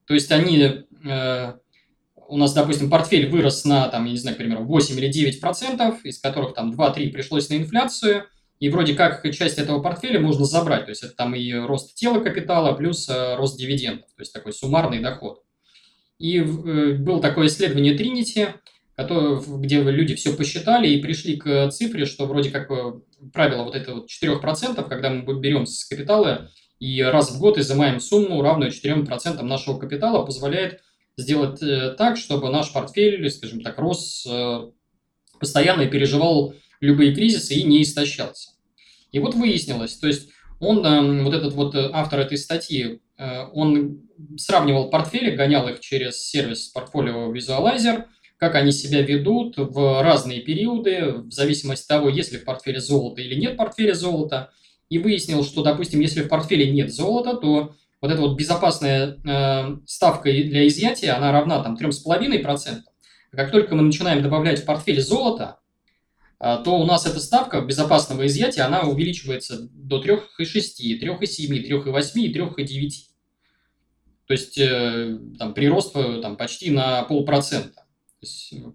То 0.05 0.13
есть 0.13 0.31
они, 0.31 0.85
э, 1.05 1.53
у 2.27 2.37
нас, 2.37 2.53
допустим, 2.53 2.89
портфель 2.89 3.29
вырос 3.29 3.63
на, 3.65 3.87
там, 3.89 4.05
я 4.05 4.11
не 4.11 4.17
знаю, 4.17 4.35
к 4.35 4.39
примеру, 4.39 4.63
8 4.63 4.97
или 4.97 5.07
9 5.07 5.39
процентов, 5.39 6.03
из 6.03 6.19
которых 6.19 6.55
там 6.55 6.71
2-3 6.71 7.11
пришлось 7.11 7.49
на 7.49 7.55
инфляцию, 7.55 8.25
и 8.59 8.69
вроде 8.69 8.93
как 8.93 9.23
часть 9.31 9.57
этого 9.57 9.81
портфеля 9.81 10.19
можно 10.19 10.45
забрать, 10.45 10.85
то 10.85 10.89
есть 10.89 11.03
это 11.03 11.15
там 11.15 11.33
и 11.33 11.53
рост 11.53 11.95
тела 11.95 12.19
капитала 12.19 12.73
плюс 12.73 13.07
э, 13.07 13.35
рост 13.35 13.57
дивидендов, 13.57 14.09
то 14.15 14.21
есть 14.21 14.33
такой 14.33 14.51
суммарный 14.51 14.99
доход. 14.99 15.43
И 16.17 16.39
э, 16.39 16.43
было 16.95 17.21
такое 17.21 17.47
исследование 17.47 17.95
Trinity, 17.95 18.53
где 19.07 19.81
люди 19.81 20.15
все 20.15 20.33
посчитали 20.33 20.89
и 20.89 21.01
пришли 21.01 21.37
к 21.37 21.69
цифре, 21.69 22.05
что 22.05 22.25
вроде 22.25 22.51
как 22.51 22.69
э, 22.69 22.93
правило 23.31 23.63
вот 23.63 23.75
это 23.75 23.93
вот 23.95 24.09
4%, 24.09 24.89
когда 24.89 25.09
мы 25.09 25.39
берем 25.39 25.65
с 25.65 25.85
капитала 25.85 26.49
и 26.79 27.01
раз 27.01 27.31
в 27.31 27.39
год 27.39 27.57
изымаем 27.57 27.99
сумму, 27.99 28.41
равную 28.41 28.71
4% 28.71 29.41
нашего 29.41 29.79
капитала, 29.79 30.25
позволяет 30.25 30.81
сделать 31.17 31.61
э, 31.61 31.95
так, 31.97 32.17
чтобы 32.17 32.49
наш 32.49 32.73
портфель, 32.73 33.29
скажем 33.29 33.61
так, 33.61 33.77
рос 33.77 34.27
постоянно 35.39 35.83
и 35.83 35.89
переживал 35.89 36.53
любые 36.81 37.15
кризисы 37.15 37.55
и 37.55 37.63
не 37.63 37.83
истощался. 37.83 38.51
И 39.11 39.19
вот 39.19 39.33
выяснилось, 39.33 39.95
то 39.97 40.07
есть 40.07 40.29
он, 40.59 41.23
вот 41.23 41.33
этот 41.33 41.53
вот 41.53 41.73
автор 41.73 42.19
этой 42.19 42.37
статьи, 42.37 42.99
он 43.17 44.01
сравнивал 44.37 44.89
портфели, 44.89 45.35
гонял 45.35 45.67
их 45.69 45.79
через 45.79 46.21
сервис 46.21 46.73
Portfolio 46.75 47.31
Visualizer, 47.31 48.03
как 48.39 48.55
они 48.55 48.71
себя 48.71 49.01
ведут 49.01 49.57
в 49.57 50.01
разные 50.01 50.39
периоды, 50.39 51.11
в 51.25 51.31
зависимости 51.31 51.83
от 51.83 51.87
того, 51.89 52.09
есть 52.09 52.31
ли 52.31 52.37
в 52.37 52.45
портфеле 52.45 52.79
золото 52.79 53.21
или 53.21 53.35
нет 53.35 53.53
в 53.53 53.57
портфеле 53.57 53.93
золота. 53.93 54.51
И 54.87 54.97
выяснил, 54.97 55.43
что, 55.43 55.61
допустим, 55.61 55.99
если 55.99 56.23
в 56.23 56.29
портфеле 56.29 56.71
нет 56.71 56.91
золота, 56.91 57.35
то 57.35 57.75
вот 58.01 58.11
эта 58.11 58.21
вот 58.21 58.37
безопасная 58.37 59.17
э, 59.23 59.77
ставка 59.85 60.31
для 60.31 60.67
изъятия, 60.67 61.11
она 61.11 61.33
равна 61.33 61.61
там 61.61 61.75
3,5%. 61.75 62.79
Как 63.31 63.51
только 63.51 63.75
мы 63.75 63.83
начинаем 63.83 64.23
добавлять 64.23 64.61
в 64.61 64.65
портфель 64.65 65.01
золото, 65.01 65.59
э, 66.39 66.59
то 66.63 66.79
у 66.79 66.85
нас 66.85 67.05
эта 67.05 67.19
ставка 67.19 67.59
безопасного 67.59 68.25
изъятия, 68.25 68.61
она 68.61 68.83
увеличивается 68.83 69.67
до 69.73 70.01
3,6, 70.01 70.97
3,7, 71.01 71.69
3,8 71.69 72.19
и 72.21 72.33
3,9. 72.33 72.89
То 74.27 74.31
есть 74.33 74.57
э, 74.57 75.17
там, 75.37 75.53
прирост 75.53 75.93
э, 75.95 76.21
там, 76.21 76.37
почти 76.37 76.71
на 76.71 77.03
полпроцента 77.03 77.83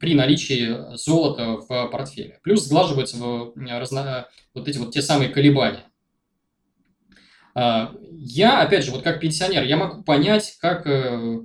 при 0.00 0.14
наличии 0.14 0.96
золота 0.96 1.58
в 1.58 1.88
портфеле. 1.88 2.40
Плюс 2.42 2.64
сглаживаются 2.64 3.16
в 3.18 3.54
разно... 3.56 4.28
вот 4.54 4.68
эти 4.68 4.78
вот 4.78 4.92
те 4.92 5.02
самые 5.02 5.28
колебания. 5.28 5.84
А, 7.54 7.94
я, 8.10 8.60
опять 8.60 8.84
же, 8.84 8.90
вот 8.90 9.02
как 9.02 9.20
пенсионер, 9.20 9.64
я 9.64 9.76
могу 9.76 10.02
понять, 10.02 10.56
как, 10.60 10.86
э, 10.86 11.40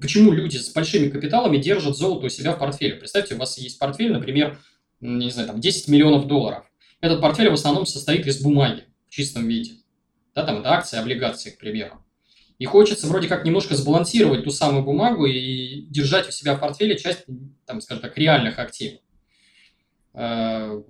почему 0.00 0.32
люди 0.32 0.56
с 0.56 0.72
большими 0.72 1.10
капиталами 1.10 1.58
держат 1.58 1.96
золото 1.96 2.26
у 2.26 2.28
себя 2.28 2.52
в 2.52 2.58
портфеле. 2.58 2.94
Представьте, 2.94 3.34
у 3.34 3.38
вас 3.38 3.58
есть 3.58 3.78
портфель, 3.78 4.12
например, 4.12 4.58
не 5.00 5.30
знаю, 5.30 5.48
там 5.48 5.60
10 5.60 5.88
миллионов 5.88 6.26
долларов. 6.26 6.64
Этот 7.00 7.20
портфель 7.20 7.50
в 7.50 7.54
основном 7.54 7.84
состоит 7.84 8.26
из 8.26 8.40
бумаги 8.40 8.84
в 9.08 9.10
чистом 9.10 9.46
виде. 9.48 9.72
Да, 10.34 10.44
там 10.44 10.60
это 10.60 10.70
акции, 10.70 10.98
облигации, 10.98 11.50
к 11.50 11.58
примеру. 11.58 12.02
И 12.62 12.64
хочется 12.64 13.08
вроде 13.08 13.26
как 13.26 13.44
немножко 13.44 13.74
сбалансировать 13.74 14.44
ту 14.44 14.50
самую 14.50 14.84
бумагу 14.84 15.26
и 15.26 15.80
держать 15.86 16.28
у 16.28 16.30
себя 16.30 16.54
в 16.54 16.60
портфеле 16.60 16.96
часть, 16.96 17.24
там, 17.66 17.80
скажем 17.80 18.00
так, 18.00 18.16
реальных 18.16 18.60
активов. 18.60 19.00
Э, 20.14 20.80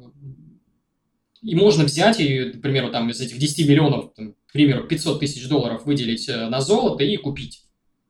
и 1.40 1.54
можно 1.54 1.84
взять 1.84 2.20
и, 2.20 2.50
к 2.50 2.60
примеру, 2.60 2.90
там, 2.90 3.08
из 3.08 3.22
этих 3.22 3.38
10 3.38 3.66
миллионов, 3.66 4.12
там, 4.14 4.34
к 4.48 4.52
примеру, 4.52 4.86
500 4.86 5.20
тысяч 5.20 5.48
долларов 5.48 5.86
выделить 5.86 6.28
э, 6.28 6.46
на 6.46 6.60
золото 6.60 7.04
и 7.04 7.16
купить 7.16 7.64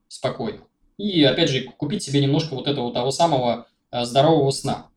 спокойно. 0.09 0.65
И, 0.99 1.23
опять 1.23 1.49
же, 1.49 1.63
купить 1.63 2.03
себе 2.03 2.21
немножко 2.21 2.57
вот 2.57 2.67
этого 2.67 2.93
того 2.93 3.13
самого 3.13 3.69
э, 3.93 4.05
здорового 4.05 4.51
сна. 4.51 4.89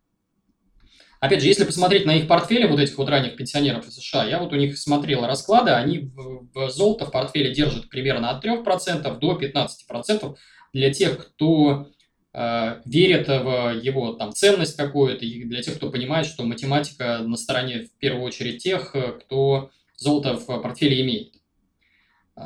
Опять 1.26 1.42
же, 1.42 1.48
если 1.48 1.64
посмотреть 1.64 2.06
на 2.06 2.18
их 2.18 2.28
портфели, 2.28 2.68
вот 2.68 2.80
этих 2.80 3.00
вот 3.00 3.10
ранних 3.10 3.36
пенсионеров 3.36 3.88
из 3.88 3.96
США, 3.96 4.26
я 4.26 4.38
вот 4.38 4.54
у 4.54 4.56
них 4.56 4.78
смотрел 4.78 5.26
расклады, 5.26 5.72
они 5.72 6.12
в 6.14 6.70
золото 6.70 7.08
в 7.08 7.12
портфеле 7.12 7.52
держат 7.52 7.90
примерно 7.90 8.30
от 8.30 8.46
3% 8.46 9.18
до 9.18 9.36
15% 9.36 10.36
для 10.72 10.94
тех, 10.94 11.18
кто 11.18 11.88
э, 12.32 12.82
верит 12.86 13.28
в 13.28 13.74
его 13.82 14.14
там 14.14 14.34
ценность 14.34 14.78
какую-то, 14.78 15.26
и 15.26 15.46
для 15.46 15.64
тех, 15.64 15.78
кто 15.78 15.90
понимает, 15.90 16.28
что 16.28 16.44
математика 16.44 17.18
на 17.18 17.38
стороне 17.38 17.86
в 17.86 17.98
первую 17.98 18.24
очередь 18.24 18.62
тех, 18.62 18.96
кто 19.22 19.72
золото 19.98 20.36
в 20.36 20.46
портфеле 20.62 21.02
имеет. 21.02 21.34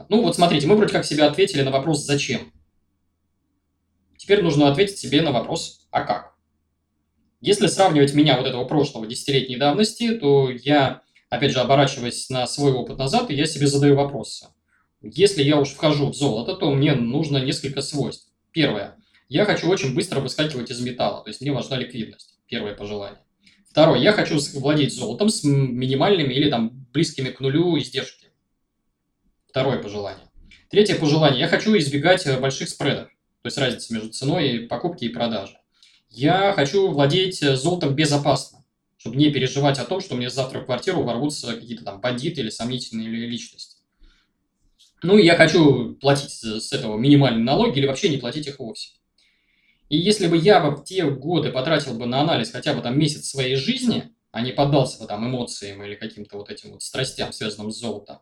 Ну 0.07 0.21
вот 0.21 0.35
смотрите, 0.35 0.67
мы 0.67 0.77
вроде 0.77 0.93
как 0.93 1.03
себе 1.03 1.23
ответили 1.25 1.63
на 1.63 1.71
вопрос 1.71 2.05
«зачем?». 2.05 2.53
Теперь 4.15 4.41
нужно 4.41 4.71
ответить 4.71 4.99
себе 4.99 5.21
на 5.21 5.33
вопрос 5.33 5.85
«а 5.91 6.03
как?». 6.03 6.28
Если 7.41 7.67
сравнивать 7.67 8.13
меня 8.13 8.37
вот 8.37 8.45
этого 8.45 8.65
прошлого 8.65 9.07
десятилетней 9.07 9.57
давности, 9.57 10.15
то 10.15 10.49
я, 10.51 11.01
опять 11.29 11.51
же, 11.51 11.59
оборачиваясь 11.59 12.29
на 12.29 12.45
свой 12.47 12.73
опыт 12.73 12.97
назад, 12.97 13.29
я 13.29 13.45
себе 13.45 13.67
задаю 13.67 13.95
вопросы. 13.95 14.47
Если 15.01 15.41
я 15.41 15.57
уж 15.57 15.69
вхожу 15.69 16.09
в 16.09 16.15
золото, 16.15 16.55
то 16.55 16.71
мне 16.71 16.95
нужно 16.95 17.37
несколько 17.37 17.81
свойств. 17.81 18.27
Первое. 18.51 18.97
Я 19.29 19.45
хочу 19.45 19.69
очень 19.69 19.93
быстро 19.95 20.19
выскакивать 20.19 20.71
из 20.71 20.81
металла, 20.81 21.23
то 21.23 21.29
есть 21.29 21.39
мне 21.39 21.53
важна 21.53 21.77
ликвидность. 21.77 22.39
Первое 22.47 22.75
пожелание. 22.75 23.21
Второе. 23.69 23.99
Я 23.99 24.11
хочу 24.11 24.39
владеть 24.55 24.93
золотом 24.93 25.29
с 25.29 25.43
минимальными 25.43 26.33
или 26.33 26.49
там 26.49 26.87
близкими 26.91 27.29
к 27.29 27.39
нулю 27.39 27.77
издержки. 27.77 28.27
Второе 29.47 29.81
пожелание. 29.81 30.25
Третье 30.69 30.95
пожелание. 30.95 31.39
Я 31.39 31.47
хочу 31.47 31.77
избегать 31.77 32.25
э, 32.25 32.39
больших 32.39 32.69
спредов, 32.69 33.07
то 33.41 33.47
есть 33.47 33.57
разницы 33.57 33.93
между 33.93 34.09
ценой 34.09 34.67
покупки 34.67 35.05
и 35.05 35.09
продажи. 35.09 35.58
Я 36.09 36.53
хочу 36.53 36.89
владеть 36.89 37.41
э, 37.43 37.55
золотом 37.55 37.95
безопасно, 37.95 38.65
чтобы 38.97 39.15
не 39.15 39.31
переживать 39.31 39.79
о 39.79 39.85
том, 39.85 40.01
что 40.01 40.15
мне 40.15 40.29
завтра 40.29 40.59
в 40.59 40.65
квартиру 40.65 41.03
ворвутся 41.03 41.53
какие-то 41.53 41.85
там 41.85 42.01
бандиты 42.01 42.41
или 42.41 42.49
сомнительные 42.49 43.07
личности. 43.07 43.77
Ну, 45.01 45.17
я 45.17 45.35
хочу 45.35 45.95
платить 45.95 46.31
с 46.31 46.73
этого 46.73 46.97
минимальные 46.97 47.43
налоги 47.43 47.79
или 47.79 47.87
вообще 47.87 48.09
не 48.09 48.17
платить 48.17 48.47
их 48.47 48.59
вовсе. 48.59 48.89
И 49.87 49.97
если 49.97 50.27
бы 50.27 50.37
я 50.37 50.59
в 50.69 50.83
те 50.83 51.09
годы 51.09 51.51
потратил 51.51 51.93
бы 51.93 52.05
на 52.05 52.21
анализ 52.21 52.51
хотя 52.51 52.73
бы 52.73 52.81
там 52.81 52.99
месяц 52.99 53.29
своей 53.29 53.55
жизни, 53.55 54.11
а 54.31 54.41
не 54.41 54.51
поддался 54.51 54.99
бы 54.99 55.07
там 55.07 55.27
эмоциям 55.27 55.83
или 55.83 55.95
каким-то 55.95 56.37
вот 56.37 56.49
этим 56.49 56.71
вот 56.71 56.83
страстям, 56.83 57.31
связанным 57.33 57.71
с 57.71 57.79
золотом, 57.79 58.19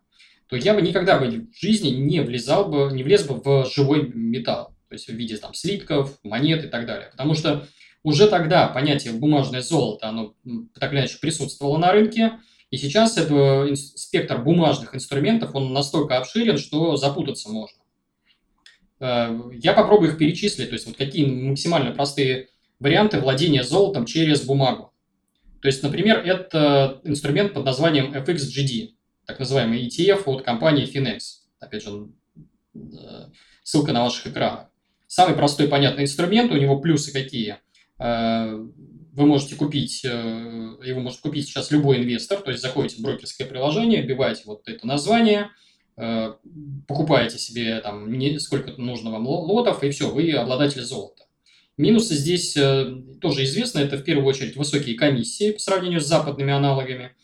то 0.48 0.56
я 0.56 0.74
бы 0.74 0.82
никогда 0.82 1.20
бы 1.20 1.28
в 1.28 1.60
жизни 1.60 1.90
не 1.90 2.22
влезал 2.22 2.70
бы, 2.70 2.90
не 2.94 3.04
влез 3.04 3.24
бы 3.24 3.36
в 3.36 3.70
живой 3.70 4.08
металл, 4.14 4.77
то 4.90 4.94
есть 4.94 5.08
в 5.08 5.14
виде 5.14 5.38
там 5.38 5.54
слитков, 5.54 6.18
монет 6.24 6.66
и 6.66 6.68
так 6.68 6.86
далее. 6.86 7.10
Потому 7.12 7.34
что 7.34 7.68
уже 8.04 8.28
тогда 8.28 8.68
понятие 8.68 9.14
бумажное 9.14 9.62
золото, 9.62 10.08
оно 10.08 10.34
так 10.80 10.94
или 10.94 11.00
иначе 11.00 11.18
присутствовало 11.20 11.78
на 11.78 11.92
рынке, 11.92 12.40
и 12.70 12.78
сейчас 12.78 13.18
это 13.18 13.74
спектр 13.76 14.38
бумажных 14.40 14.96
инструментов, 14.96 15.56
он 15.56 15.74
настолько 15.74 16.18
обширен, 16.18 16.58
что 16.58 16.98
запутаться 16.98 17.50
можно. 17.50 17.80
Э, 19.00 19.40
я 19.54 19.74
попробую 19.74 20.12
их 20.12 20.18
перечислить, 20.18 20.70
то 20.70 20.74
есть 20.74 20.86
вот 20.86 20.98
какие 20.98 21.26
максимально 21.26 21.92
простые 21.92 22.50
варианты 22.80 23.20
владения 23.20 23.64
золотом 23.64 24.06
через 24.06 24.42
бумагу. 24.42 24.94
То 25.62 25.68
есть, 25.68 25.82
например, 25.82 26.20
это 26.20 27.02
инструмент 27.04 27.54
под 27.54 27.66
названием 27.66 28.14
FXGD, 28.14 28.92
так 29.26 29.40
называемый 29.40 29.86
ETF 29.86 30.24
от 30.26 30.44
компании 30.44 30.88
Finex. 30.88 31.20
Опять 31.60 31.84
же, 31.84 32.10
э, 32.76 32.80
ссылка 33.64 33.92
на 33.92 34.04
ваших 34.04 34.28
экранах. 34.28 34.68
Самый 35.18 35.36
простой 35.36 35.68
понятный 35.68 36.04
инструмент, 36.04 36.52
у 36.52 36.58
него 36.58 36.80
плюсы 36.80 37.12
какие– 37.12 37.58
Э, 38.00 38.66
вы 39.14 39.26
можете 39.26 39.56
купить, 39.56 40.06
э, 40.06 40.10
его 40.10 41.00
может 41.00 41.22
купить 41.22 41.48
сейчас 41.48 41.72
любой 41.72 41.98
инвестор, 41.98 42.40
то 42.42 42.52
есть 42.52 42.62
заходите 42.62 42.98
в 42.98 43.02
брокерское 43.02 43.48
приложение, 43.48 44.02
вбиваете 44.02 44.44
вот 44.46 44.68
это 44.68 44.86
название, 44.86 45.50
э, 45.98 46.34
покупаете 46.88 47.40
себе 47.40 47.80
там 47.80 48.08
сколько 48.40 48.80
нужно 48.80 49.12
вам 49.12 49.28
лотов, 49.28 49.84
и 49.84 49.90
все, 49.90 50.12
вы 50.12 50.32
обладатель 50.34 50.84
золота. 50.84 51.24
Минусы 51.78 52.16
здесь 52.16 52.54
тоже 52.54 53.44
известны, 53.44 53.80
это 53.80 53.98
в 53.98 54.04
первую 54.04 54.26
очередь 54.26 54.56
высокие 54.56 54.96
комиссии 54.96 55.52
по 55.52 55.60
сравнению 55.60 56.02
с 56.02 56.08
западными 56.08 56.52
аналогами. 56.52 57.16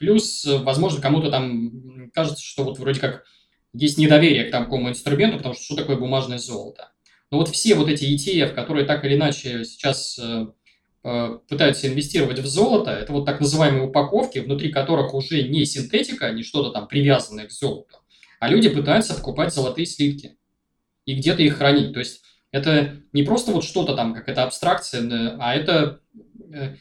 Плюс, 0.00 0.44
возможно, 0.44 1.00
кому-то 1.00 1.30
там 1.30 2.10
кажется, 2.12 2.42
что 2.42 2.64
вот 2.64 2.80
вроде 2.80 2.98
как 2.98 3.24
есть 3.78 3.98
недоверие 3.98 4.44
к 4.44 4.50
такому 4.50 4.88
инструменту, 4.88 5.38
потому 5.38 5.54
что 5.54 5.64
что 5.64 5.76
такое 5.76 5.96
бумажное 5.96 6.38
золото. 6.38 6.92
Но 7.30 7.38
вот 7.38 7.48
все 7.48 7.74
вот 7.74 7.88
эти 7.88 8.04
ETF, 8.04 8.54
которые 8.54 8.86
так 8.86 9.04
или 9.04 9.16
иначе 9.16 9.64
сейчас 9.64 10.18
э, 10.18 10.46
э, 11.04 11.38
пытаются 11.48 11.88
инвестировать 11.88 12.38
в 12.38 12.46
золото, 12.46 12.90
это 12.90 13.12
вот 13.12 13.24
так 13.26 13.40
называемые 13.40 13.88
упаковки, 13.88 14.38
внутри 14.38 14.70
которых 14.70 15.14
уже 15.14 15.42
не 15.42 15.64
синтетика, 15.64 16.30
не 16.32 16.42
что-то 16.42 16.70
там 16.70 16.86
привязанное 16.86 17.46
к 17.46 17.50
золоту, 17.50 17.96
а 18.38 18.48
люди 18.48 18.68
пытаются 18.68 19.14
покупать 19.14 19.52
золотые 19.52 19.86
слитки 19.86 20.36
и 21.04 21.14
где-то 21.14 21.42
их 21.42 21.56
хранить. 21.56 21.92
То 21.92 21.98
есть 22.00 22.22
Это 22.52 23.02
не 23.12 23.22
просто 23.22 23.52
вот 23.52 23.64
что-то 23.64 23.94
там, 23.94 24.14
как 24.14 24.28
это 24.28 24.44
абстракция, 24.44 25.36
а 25.38 25.54
это 25.54 26.00
э, 26.52 26.76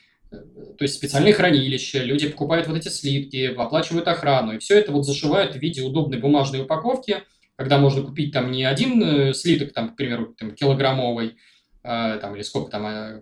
то 0.78 0.84
есть 0.84 0.96
специальные 0.96 1.34
хранилища, 1.34 2.04
люди 2.04 2.28
покупают 2.30 2.68
вот 2.68 2.78
эти 2.78 2.90
слитки, 2.90 3.48
оплачивают 3.48 4.08
охрану, 4.08 4.56
и 4.56 4.60
все 4.60 4.78
это 4.78 4.92
вот 4.92 5.06
зашивают 5.06 5.56
в 5.56 5.60
виде 5.60 5.82
удобной 5.82 6.20
бумажной 6.20 6.62
упаковки, 6.62 7.24
когда 7.56 7.78
можно 7.78 8.02
купить 8.04 8.34
там 8.34 8.52
не 8.52 8.66
один 8.66 9.02
э, 9.02 9.34
слиток, 9.34 9.74
там, 9.74 9.90
к 9.90 9.96
примеру, 9.96 10.36
там, 10.38 10.54
килограммовый, 10.54 11.38
э, 11.84 12.20
там, 12.22 12.36
или 12.36 12.42
сколько 12.42 12.72
там, 12.72 12.86
э, 12.86 13.22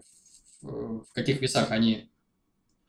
в, 0.62 1.06
каких 1.14 1.42
весах 1.42 1.72
они 1.72 2.10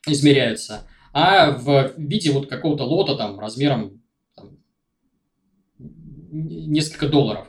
измеряются, 0.06 0.88
а 1.12 1.50
в 1.50 1.92
виде 1.96 2.30
вот 2.30 2.48
какого-то 2.48 2.84
лота 2.84 3.16
там 3.16 3.38
размером 3.38 4.02
там, 4.34 4.58
несколько 5.78 7.08
долларов. 7.08 7.48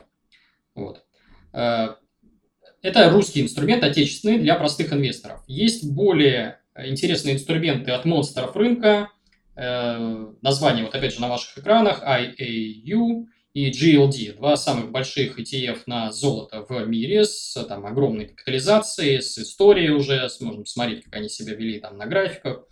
Вот. 0.74 1.04
Это 1.52 3.10
русский 3.10 3.40
инструмент, 3.40 3.82
отечественный 3.82 4.38
для 4.38 4.54
простых 4.56 4.92
инвесторов. 4.92 5.42
Есть 5.46 5.90
более 5.90 6.60
интересные 6.84 7.34
инструменты 7.34 7.90
от 7.92 8.04
монстров 8.04 8.54
рынка. 8.56 9.10
Э, 9.56 10.26
название 10.42 10.84
вот 10.84 10.94
опять 10.94 11.14
же 11.14 11.20
на 11.20 11.28
ваших 11.28 11.58
экранах 11.58 12.02
IAU 12.02 13.26
и 13.54 13.70
GLD. 13.70 14.36
Два 14.36 14.56
самых 14.56 14.90
больших 14.90 15.38
ETF 15.38 15.82
на 15.86 16.12
золото 16.12 16.66
в 16.68 16.86
мире 16.86 17.24
с 17.24 17.54
там, 17.66 17.86
огромной 17.86 18.26
капитализацией, 18.26 19.22
с 19.22 19.38
историей 19.38 19.90
уже. 19.90 20.28
Можно 20.40 20.62
посмотреть, 20.62 21.04
как 21.04 21.16
они 21.16 21.28
себя 21.28 21.54
вели 21.54 21.80
там 21.80 21.96
на 21.96 22.06
графиках. 22.06 22.66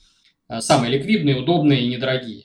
Э, 0.49 0.61
самые 0.61 0.93
ликвидные, 0.93 1.37
удобные 1.37 1.83
и 1.83 1.89
недорогие. 1.89 2.45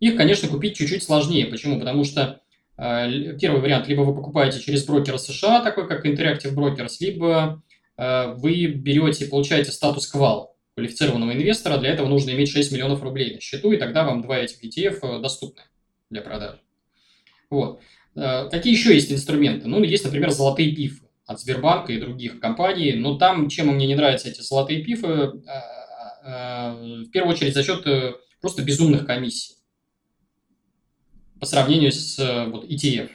Их, 0.00 0.16
конечно, 0.16 0.48
купить 0.48 0.76
чуть-чуть 0.76 1.02
сложнее. 1.02 1.46
Почему? 1.46 1.78
Потому 1.78 2.04
что 2.04 2.40
э, 2.78 3.36
первый 3.38 3.60
вариант, 3.60 3.86
либо 3.88 4.00
вы 4.00 4.14
покупаете 4.14 4.60
через 4.60 4.84
брокера 4.86 5.18
США, 5.18 5.60
такой 5.60 5.86
как 5.86 6.06
Interactive 6.06 6.54
Brokers, 6.54 6.96
либо 7.00 7.62
вы 7.96 8.66
берете, 8.66 9.26
получаете 9.26 9.70
статус 9.70 10.08
квал 10.08 10.53
квалифицированного 10.74 11.32
инвестора, 11.32 11.78
для 11.78 11.90
этого 11.90 12.08
нужно 12.08 12.30
иметь 12.30 12.50
6 12.50 12.72
миллионов 12.72 13.02
рублей 13.02 13.34
на 13.34 13.40
счету, 13.40 13.72
и 13.72 13.76
тогда 13.76 14.04
вам 14.04 14.22
два 14.22 14.38
этих 14.38 14.62
ETF 14.64 14.98
э, 15.02 15.20
доступны 15.20 15.62
для 16.10 16.20
продажи. 16.20 16.60
Вот. 17.48 17.80
Э, 18.16 18.48
какие 18.50 18.72
еще 18.72 18.92
есть 18.92 19.12
инструменты? 19.12 19.68
Ну, 19.68 19.82
есть, 19.82 20.04
например, 20.04 20.30
золотые 20.30 20.74
пифы 20.74 21.04
от 21.26 21.40
Сбербанка 21.40 21.92
и 21.92 22.00
других 22.00 22.40
компаний. 22.40 22.94
Но 22.94 23.16
там, 23.16 23.48
чем 23.48 23.68
мне 23.68 23.86
не 23.86 23.94
нравятся 23.94 24.28
эти 24.28 24.40
золотые 24.40 24.82
пифы, 24.82 25.06
э, 25.06 25.32
в 26.24 27.10
первую 27.10 27.34
очередь 27.34 27.54
за 27.54 27.62
счет 27.62 27.86
просто 28.40 28.62
безумных 28.62 29.06
комиссий 29.06 29.56
по 31.38 31.46
сравнению 31.46 31.92
с 31.92 32.46
вот, 32.46 32.64
ETF. 32.64 33.10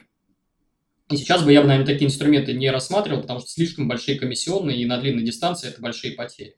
И 1.10 1.16
сейчас 1.16 1.42
бы 1.42 1.52
я 1.52 1.60
бы, 1.60 1.66
наверное, 1.66 1.92
такие 1.92 2.06
инструменты 2.06 2.52
не 2.52 2.70
рассматривал, 2.70 3.22
потому 3.22 3.40
что 3.40 3.48
слишком 3.48 3.88
большие 3.88 4.18
комиссионные, 4.18 4.80
и 4.80 4.86
на 4.86 4.98
длинной 4.98 5.24
дистанции 5.24 5.68
это 5.68 5.80
большие 5.80 6.14
потери. 6.14 6.54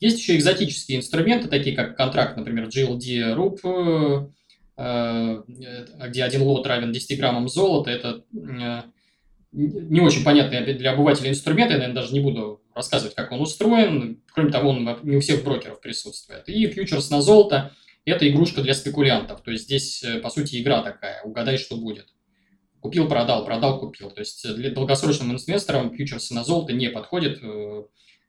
Есть 0.00 0.18
еще 0.18 0.36
экзотические 0.36 0.98
инструменты, 0.98 1.48
такие 1.48 1.74
как 1.74 1.96
контракт, 1.96 2.36
например, 2.36 2.68
GLD 2.68 3.34
RUP, 3.34 4.30
э, 4.76 5.42
где 6.08 6.24
один 6.24 6.42
лот 6.42 6.66
равен 6.66 6.92
10 6.92 7.18
граммам 7.18 7.48
золота. 7.48 7.90
Это 7.90 8.24
э, 8.34 8.82
не 9.52 10.00
очень 10.00 10.24
понятный 10.24 10.74
для 10.74 10.92
обывателя 10.92 11.30
инструмент, 11.30 11.70
я, 11.70 11.78
наверное, 11.78 12.02
даже 12.02 12.12
не 12.12 12.20
буду 12.20 12.60
рассказывать, 12.74 13.14
как 13.14 13.30
он 13.30 13.40
устроен. 13.40 14.20
Кроме 14.32 14.50
того, 14.50 14.70
он 14.70 14.98
не 15.04 15.16
у 15.16 15.20
всех 15.20 15.44
брокеров 15.44 15.80
присутствует. 15.80 16.48
И 16.48 16.66
фьючерс 16.66 17.10
на 17.10 17.22
золото– 17.22 17.72
это 18.04 18.28
игрушка 18.28 18.62
для 18.62 18.74
спекулянтов. 18.74 19.42
То 19.42 19.52
есть 19.52 19.64
здесь, 19.64 20.02
э, 20.02 20.18
по 20.18 20.28
сути, 20.28 20.60
игра 20.60 20.82
такая. 20.82 21.22
Угадай, 21.22 21.56
что 21.56 21.76
будет. 21.76 22.08
Купил, 22.80 23.08
продал, 23.08 23.46
продал, 23.46 23.78
купил. 23.78 24.10
То 24.10 24.20
есть 24.20 24.54
для 24.56 24.70
долгосрочным 24.70 25.32
инвесторам 25.32 25.94
фьючерсы 25.94 26.34
на 26.34 26.44
золото 26.44 26.72
не 26.72 26.90
подходят 26.90 27.38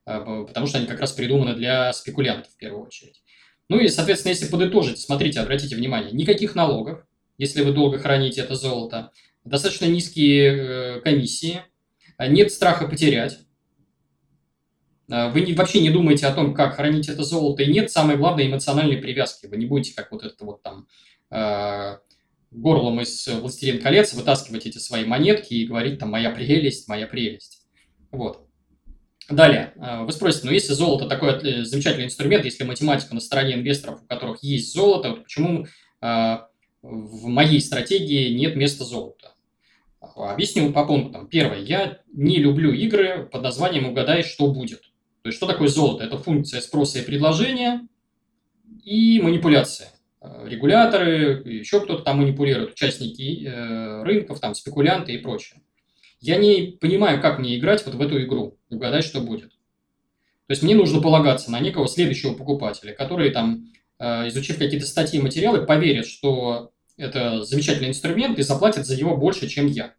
потому 0.06 0.68
что 0.68 0.78
они 0.78 0.88
как 0.88 1.00
раз 1.00 1.12
придуманы 1.12 1.56
для 1.56 1.92
спекулянтов 1.94 2.54
в 2.54 2.58
первую 2.58 2.86
очередь. 2.86 3.22
Ну 3.68 3.80
и, 3.80 3.88
соответственно, 3.88 4.32
если 4.32 4.48
подытожить, 4.48 5.00
смотрите, 5.00 5.40
обратите 5.40 5.76
внимание, 5.76 6.12
никаких 6.12 6.56
налогов, 6.56 7.04
если 7.38 7.64
вы 7.64 7.74
долго 7.74 7.98
храните 7.98 8.42
это 8.42 8.56
золото, 8.56 9.12
достаточно 9.44 9.86
низкие 9.86 10.98
э, 10.98 11.02
комиссии, 11.02 11.62
а 12.18 12.28
нет 12.28 12.52
страха 12.52 12.88
потерять, 12.88 13.40
вы 15.08 15.42
не, 15.42 15.54
вообще 15.54 15.82
не 15.82 15.92
думаете 15.92 16.26
о 16.26 16.34
том, 16.34 16.54
как 16.54 16.76
хранить 16.76 17.10
это 17.10 17.24
золото, 17.24 17.62
и 17.64 17.72
нет, 17.72 17.92
самое 17.92 18.18
главное, 18.18 18.48
эмоциональной 18.48 18.98
привязки. 18.98 19.46
Вы 19.46 19.58
не 19.58 19.68
будете, 19.68 19.94
как 19.94 20.12
вот 20.12 20.24
это 20.24 20.44
вот 20.44 20.64
там, 20.64 20.88
э, 21.30 21.98
горлом 22.50 23.02
из 23.02 23.28
«Властелин 23.28 23.82
колец» 23.82 24.14
вытаскивать 24.14 24.66
эти 24.66 24.80
свои 24.80 25.06
монетки 25.06 25.54
и 25.54 25.68
говорить 25.68 26.00
там 26.00 26.10
«моя 26.10 26.32
прелесть, 26.32 26.88
моя 26.88 27.06
прелесть». 27.06 27.68
Вот. 28.12 28.45
Далее, 29.30 29.74
э, 29.76 30.04
вы 30.04 30.12
спросите, 30.12 30.46
ну 30.46 30.52
если 30.52 30.74
золото 30.74 31.08
такой 31.08 31.32
э, 31.32 31.64
замечательный 31.64 32.06
инструмент, 32.06 32.46
если 32.46 32.64
математика 32.64 33.16
на 33.16 33.20
стороне 33.20 33.56
инвесторов, 33.56 34.04
у 34.04 34.06
которых 34.06 34.44
есть 34.44 34.72
золото, 34.72 35.10
вот 35.10 35.24
почему 35.24 35.66
э, 36.02 36.38
в 36.84 37.26
моей 37.26 37.60
стратегии 37.60 38.36
нет 38.36 38.56
места 38.56 38.84
золота? 38.84 39.34
Объясню 40.00 40.72
по 40.72 40.86
пунктам. 40.86 41.28
Первое, 41.28 41.60
я 41.60 42.02
не 42.14 42.38
люблю 42.38 42.72
игры 42.72 43.28
под 43.32 43.42
названием 43.42 43.88
«Угадай, 43.88 44.22
что 44.22 44.48
будет». 44.48 44.82
То 45.24 45.30
есть, 45.30 45.38
что 45.38 45.48
такое 45.48 45.70
золото? 45.70 46.04
Это 46.04 46.20
функция 46.20 46.62
спроса 46.62 47.00
и 47.00 47.04
предложения 47.04 47.88
и 48.84 49.20
манипуляция. 49.20 49.90
Регуляторы, 50.22 51.42
еще 51.44 51.82
кто-то 51.82 52.04
там 52.04 52.20
манипулирует, 52.20 52.74
участники 52.74 53.52
рынков, 54.04 54.40
там, 54.40 54.54
спекулянты 54.54 55.14
и 55.14 55.18
прочее. 55.18 55.60
Я 56.26 56.38
не 56.38 56.78
понимаю, 56.80 57.22
как 57.22 57.40
мне 57.40 57.58
играть 57.58 57.86
вот 57.86 57.96
в 57.96 58.02
эту 58.02 58.24
игру, 58.24 58.58
угадать, 58.76 59.04
что 59.04 59.22
будет. 59.22 59.52
То 60.48 60.52
есть 60.52 60.62
мне 60.62 60.76
нужно 60.76 61.02
полагаться 61.02 61.52
на 61.52 61.60
некого 61.60 61.88
следующего 61.88 62.34
покупателя, 62.34 62.94
который 62.94 63.32
там, 63.32 63.72
э, 64.00 64.28
изучив 64.28 64.58
какие-то 64.58 64.86
статьи 64.86 65.20
и 65.20 65.24
материалы, 65.24 65.66
поверит, 65.66 66.06
что 66.06 66.72
это 66.98 67.44
замечательный 67.44 67.90
инструмент 67.90 68.38
и 68.38 68.44
заплатит 68.44 68.86
за 68.86 68.96
него 68.98 69.18
больше, 69.18 69.48
чем 69.48 69.68
я. 69.68 69.94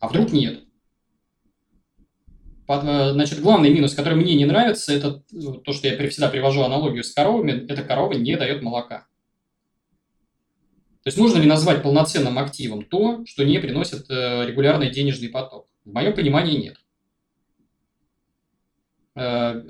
А 0.00 0.08
вдруг 0.08 0.32
нет? 0.32 0.64
Э, 2.68 3.12
значит, 3.12 3.40
главный 3.40 3.70
минус, 3.70 3.94
который 3.94 4.14
мне 4.14 4.34
не 4.34 4.46
нравится, 4.46 4.92
это 4.92 5.22
то, 5.64 5.72
что 5.72 5.88
я 5.88 6.08
всегда 6.08 6.28
привожу 6.28 6.62
аналогию 6.62 7.04
с 7.04 7.12
коровами, 7.12 7.66
это 7.68 7.82
корова 7.82 8.14
не 8.14 8.36
дает 8.36 8.62
молока. 8.62 9.06
То 11.02 11.08
есть 11.08 11.18
можно 11.18 11.38
ли 11.38 11.46
назвать 11.46 11.82
полноценным 11.82 12.38
активом 12.38 12.84
то, 12.84 13.24
что 13.26 13.44
не 13.44 13.58
приносит 13.58 14.08
э, 14.08 14.46
регулярный 14.46 14.90
денежный 14.90 15.28
поток? 15.28 15.66
В 15.84 15.92
моем 15.92 16.14
понимании 16.14 16.56
нет. 16.56 16.76
Э, 19.14 19.62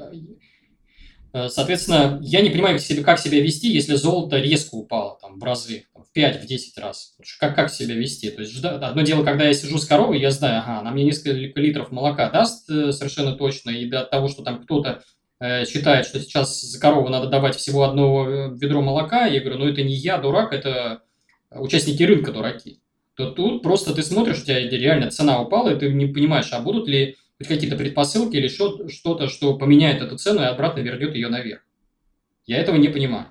э, 1.32 1.48
соответственно, 1.48 2.18
я 2.22 2.40
не 2.40 2.50
понимаю, 2.50 2.76
как 2.76 2.84
себя, 2.84 3.02
как 3.02 3.18
себя 3.18 3.40
вести, 3.40 3.68
если 3.68 3.94
золото 3.94 4.38
резко 4.38 4.74
упало 4.74 5.18
там, 5.20 5.38
в 5.38 5.44
разы, 5.44 5.86
в 5.94 6.16
5-10 6.16 6.80
раз. 6.80 7.16
Как, 7.38 7.54
как 7.54 7.70
себя 7.70 7.94
вести? 7.94 8.30
То 8.30 8.42
есть, 8.42 8.64
одно 8.64 9.02
дело, 9.02 9.24
когда 9.24 9.44
я 9.44 9.54
сижу 9.54 9.78
с 9.78 9.86
коровой, 9.86 10.20
я 10.20 10.30
знаю, 10.30 10.60
ага, 10.60 10.80
она 10.80 10.90
мне 10.90 11.04
несколько 11.04 11.60
литров 11.60 11.90
молока 11.90 12.30
даст 12.30 12.66
совершенно 12.66 13.34
точно, 13.34 13.70
и 13.70 13.86
до 13.86 14.04
того, 14.04 14.28
что 14.28 14.42
там 14.42 14.62
кто-то 14.62 15.02
считает, 15.66 16.06
что 16.06 16.20
сейчас 16.20 16.60
за 16.60 16.80
корову 16.80 17.08
надо 17.08 17.26
давать 17.26 17.56
всего 17.56 17.82
одно 17.82 18.52
ведро 18.52 18.80
молока, 18.80 19.26
я 19.26 19.40
говорю, 19.40 19.58
ну 19.58 19.66
это 19.66 19.82
не 19.82 19.94
я, 19.94 20.18
дурак, 20.18 20.52
это 20.52 21.02
участники 21.50 22.04
рынка 22.04 22.30
дураки, 22.30 22.80
то 23.16 23.32
тут 23.32 23.60
просто 23.62 23.92
ты 23.92 24.04
смотришь, 24.04 24.42
у 24.42 24.44
тебя 24.44 24.60
реально 24.60 25.10
цена 25.10 25.42
упала, 25.42 25.70
и 25.74 25.78
ты 25.78 25.92
не 25.92 26.06
понимаешь, 26.06 26.52
а 26.52 26.60
будут 26.60 26.86
ли 26.86 27.16
какие-то 27.46 27.76
предпосылки 27.76 28.36
или 28.36 28.48
что-то, 28.48 29.28
что 29.28 29.56
поменяет 29.56 30.02
эту 30.02 30.16
цену 30.16 30.42
и 30.42 30.46
обратно 30.46 30.80
вернет 30.80 31.14
ее 31.14 31.28
наверх. 31.28 31.62
Я 32.46 32.58
этого 32.58 32.76
не 32.76 32.88
понимаю. 32.88 33.28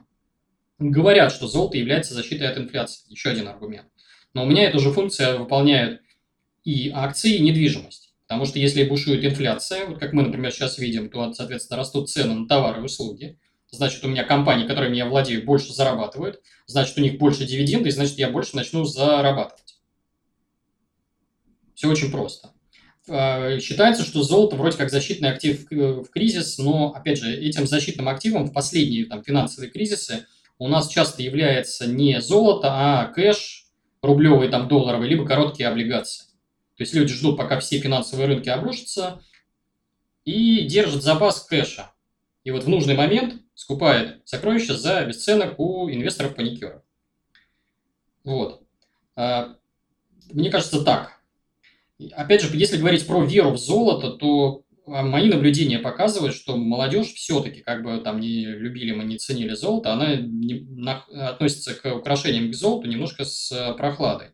Говорят, 0.80 1.32
что 1.32 1.47
золото 1.47 1.78
является 1.78 2.13
защитой 2.13 2.47
от 2.47 2.58
инфляции. 2.58 3.12
Еще 3.12 3.30
один 3.30 3.47
аргумент. 3.47 3.88
Но 4.34 4.43
у 4.43 4.47
меня 4.47 4.63
эту 4.63 4.80
же 4.80 4.91
функцию 4.91 5.39
выполняют 5.39 6.02
и 6.63 6.89
акции, 6.89 7.36
и 7.36 7.41
недвижимость. 7.41 8.13
Потому 8.28 8.45
что 8.45 8.60
если 8.60 8.84
бушует 8.86 9.24
инфляция, 9.26 9.86
вот 9.88 10.00
как 10.00 10.13
мы, 10.13 10.24
например, 10.24 10.52
сейчас 10.52 10.78
видим, 10.78 11.10
то, 11.10 11.34
соответственно, 11.34 11.78
растут 11.78 12.10
цены 12.10 12.34
на 12.34 12.47
товары 12.47 12.82
и 12.82 12.86
услуги– 12.86 13.38
значит, 13.71 14.04
у 14.04 14.08
меня 14.08 14.24
компании, 14.24 14.67
которыми 14.67 14.95
я 14.95 15.08
владею, 15.08 15.45
больше 15.45 15.74
зарабатывают, 15.74 16.41
значит, 16.67 16.97
у 16.97 17.02
них 17.02 17.17
больше 17.17 17.45
дивиденды, 17.45 17.89
и 17.89 17.91
значит, 17.91 18.17
я 18.17 18.30
больше 18.30 18.56
начну 18.56 18.84
зарабатывать. 18.84 19.80
Все 21.74 21.88
очень 21.89 22.12
просто. 22.12 22.54
А, 23.13 23.60
считается, 23.60 24.06
что 24.06 24.24
золото 24.24 24.56
вроде 24.56 24.78
как 24.78 24.89
защитный 24.89 25.32
актив 25.32 25.67
в 25.69 26.06
кризис, 26.06 26.58
но, 26.58 26.93
опять 26.93 27.19
же, 27.19 27.36
этим 27.36 27.68
защитным 27.68 28.07
активом 28.07 28.45
в 28.45 28.53
последние 28.53 29.05
там, 29.05 29.22
финансовые 29.22 29.70
кризисы 29.70 30.28
у 30.57 30.70
нас 30.70 30.88
часто 30.88 31.22
является 31.22 31.88
не 31.88 32.22
золото, 32.22 32.70
а 32.72 33.07
кэш, 33.07 33.66
рублевый, 34.01 34.47
там, 34.47 34.70
долларовый, 34.70 35.09
либо 35.09 35.26
короткие 35.26 35.68
облигации. 35.68 36.24
То 36.78 36.84
есть 36.84 36.93
люди 36.93 37.14
ждут, 37.14 37.36
пока 37.36 37.59
все 37.59 37.80
финансовые 37.80 38.28
рынки 38.28 38.47
обрушатся, 38.47 39.22
и 40.24 40.62
держат 40.62 41.03
запас 41.03 41.41
кэша. 41.41 41.91
И 42.45 42.51
вот 42.51 42.64
в 42.64 42.70
нужный 42.70 42.95
момент 42.95 43.41
скупает 43.55 44.22
сокровища 44.24 44.78
за 44.78 45.03
бесценок 45.03 45.59
у 45.59 45.89
инвесторов-паникеров. 45.89 46.82
Вот. 48.24 48.64
А, 49.18 49.57
мне 50.32 50.49
кажется 50.49 50.82
так. 50.82 51.20
Опять 52.14 52.41
же, 52.41 52.49
если 52.56 52.78
говорить 52.78 53.06
про 53.06 53.24
веру 53.24 53.52
в 53.52 53.58
золото, 53.58 54.12
то 54.12 54.64
а, 54.88 55.04
мои 55.04 55.30
наблюдения 55.30 55.80
показывают, 55.80 56.36
что 56.36 56.58
молодежь 56.58 57.14
все-таки, 57.14 57.62
как 57.62 57.84
бы 57.84 57.99
там 57.99 58.20
не 58.20 58.45
любили 58.45 58.91
мы, 58.91 59.04
не 59.04 59.18
ценили 59.18 59.54
золото, 59.54 59.93
она 59.93 60.16
не, 60.16 60.62
на, 60.62 61.04
относится 61.30 61.76
к 61.76 61.93
украшениям 61.93 62.52
к 62.52 62.56
золоту 62.56 62.88
немножко 62.88 63.24
с 63.24 63.52
э, 63.52 63.74
прохладой. 63.76 64.30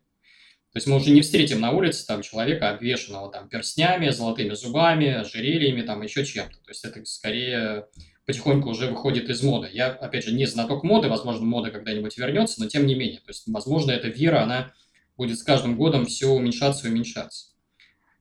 То 0.74 0.80
есть 0.80 0.88
мы 0.88 0.98
уже 0.98 1.12
не 1.12 1.22
встретим 1.22 1.60
на 1.60 1.72
улице 1.72 2.06
там 2.06 2.22
человека, 2.22 2.70
обвешенного 2.70 3.32
там 3.32 3.50
перстнями, 3.50 4.10
золотыми 4.10 4.54
зубами, 4.54 5.08
ожерельями, 5.08 5.82
там 5.82 6.02
еще 6.04 6.24
чем-то. 6.24 6.54
То 6.54 6.70
есть 6.70 6.86
это 6.86 7.04
скорее 7.06 7.88
потихоньку 8.26 8.70
уже 8.70 8.88
выходит 8.88 9.30
из 9.30 9.42
моды. 9.42 9.70
Я, 9.72 9.88
опять 9.88 10.26
же, 10.26 10.34
не 10.34 10.46
знаток 10.46 10.84
моды, 10.84 11.08
возможно, 11.08 11.46
мода 11.46 11.72
когда-нибудь 11.72 12.18
вернется, 12.18 12.62
но 12.62 12.68
тем 12.68 12.86
не 12.86 12.94
менее. 12.94 13.20
То 13.20 13.30
есть, 13.30 13.44
возможно, 13.48 13.92
эта 13.92 14.10
вера, 14.10 14.44
она 14.44 14.74
будет 15.16 15.40
с 15.40 15.44
каждым 15.44 15.78
годом 15.78 16.06
все 16.06 16.28
уменьшаться 16.28 16.88
и 16.88 16.92
уменьшаться. 16.92 17.48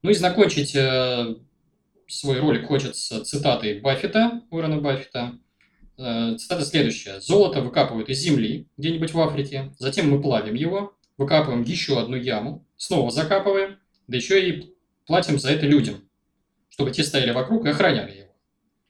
Ну 0.03 0.11
и 0.11 0.15
закончить 0.15 0.75
э, 0.75 1.37
свой 2.07 2.41
ролик 2.41 2.67
хочется 2.67 3.25
цитатой 3.25 3.81
Баффета, 3.81 4.43
Уоррена 4.51 4.81
Баффета. 4.81 5.39
Э, 5.99 6.37
цитата 6.37 6.65
следующая. 6.65 7.21
«Золото 7.21 7.61
выкапывают 7.61 8.09
из 8.09 8.19
земли 8.19 8.69
где-нибудь 8.77 9.13
в 9.13 9.21
Африке, 9.21 9.73
затем 9.79 10.11
мы 10.11 10.21
плавим 10.21 10.55
его, 10.55 10.97
выкапываем 11.17 11.63
еще 11.63 12.01
одну 12.01 12.17
яму, 12.17 12.67
снова 12.77 13.11
закапываем, 13.11 13.79
да 14.07 14.17
еще 14.17 14.49
и 14.49 14.77
платим 15.07 15.39
за 15.39 15.51
это 15.51 15.67
людям, 15.67 16.09
чтобы 16.69 16.91
те 16.91 17.03
стояли 17.03 17.33
вокруг 17.33 17.65
и 17.65 17.71
охраняли 17.71 18.19
его. 18.19 18.37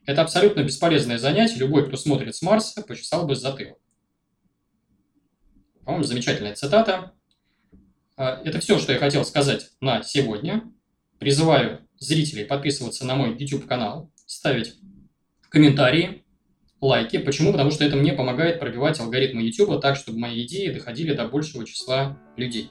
Это 0.04 0.22
абсолютно 0.22 0.62
бесполезное 0.62 1.18
занятие, 1.18 1.58
любой, 1.58 1.86
кто 1.86 1.96
смотрит 1.96 2.34
с 2.34 2.42
Марса, 2.42 2.82
почесал 2.82 3.26
бы 3.26 3.34
затылок. 3.34 3.78
По-моему, 5.84 6.04
замечательная 6.04 6.54
цитата. 6.54 7.12
Э, 8.16 8.42
это 8.44 8.60
все, 8.60 8.78
что 8.78 8.92
я 8.92 8.98
хотел 8.98 9.24
сказать 9.24 9.70
на 9.80 10.02
сегодня. 10.02 10.72
Призываю 11.18 11.80
зрителей 11.98 12.44
подписываться 12.44 13.06
на 13.06 13.14
мой 13.14 13.36
YouTube-канал, 13.38 14.10
ставить 14.26 14.74
комментарии, 15.48 16.24
лайки. 16.80 17.18
Почему? 17.18 17.52
Потому 17.52 17.70
что 17.70 17.84
это 17.84 17.96
мне 17.96 18.12
помогает 18.12 18.60
пробивать 18.60 19.00
алгоритмы 19.00 19.42
YouTube 19.42 19.80
так, 19.80 19.96
чтобы 19.96 20.18
мои 20.18 20.44
идеи 20.44 20.72
доходили 20.72 21.14
до 21.14 21.26
большего 21.26 21.64
числа 21.64 22.18
людей. 22.36 22.70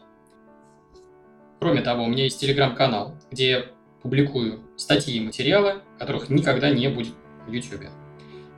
Кроме 1.59 1.81
того, 1.81 2.03
у 2.03 2.07
меня 2.07 2.25
есть 2.25 2.39
телеграм-канал, 2.39 3.17
где 3.31 3.49
я 3.49 3.65
публикую 4.03 4.59
статьи 4.77 5.17
и 5.17 5.19
материалы, 5.19 5.81
которых 5.97 6.29
никогда 6.29 6.69
не 6.69 6.89
будет 6.89 7.15
в 7.47 7.51
YouTube. 7.51 7.85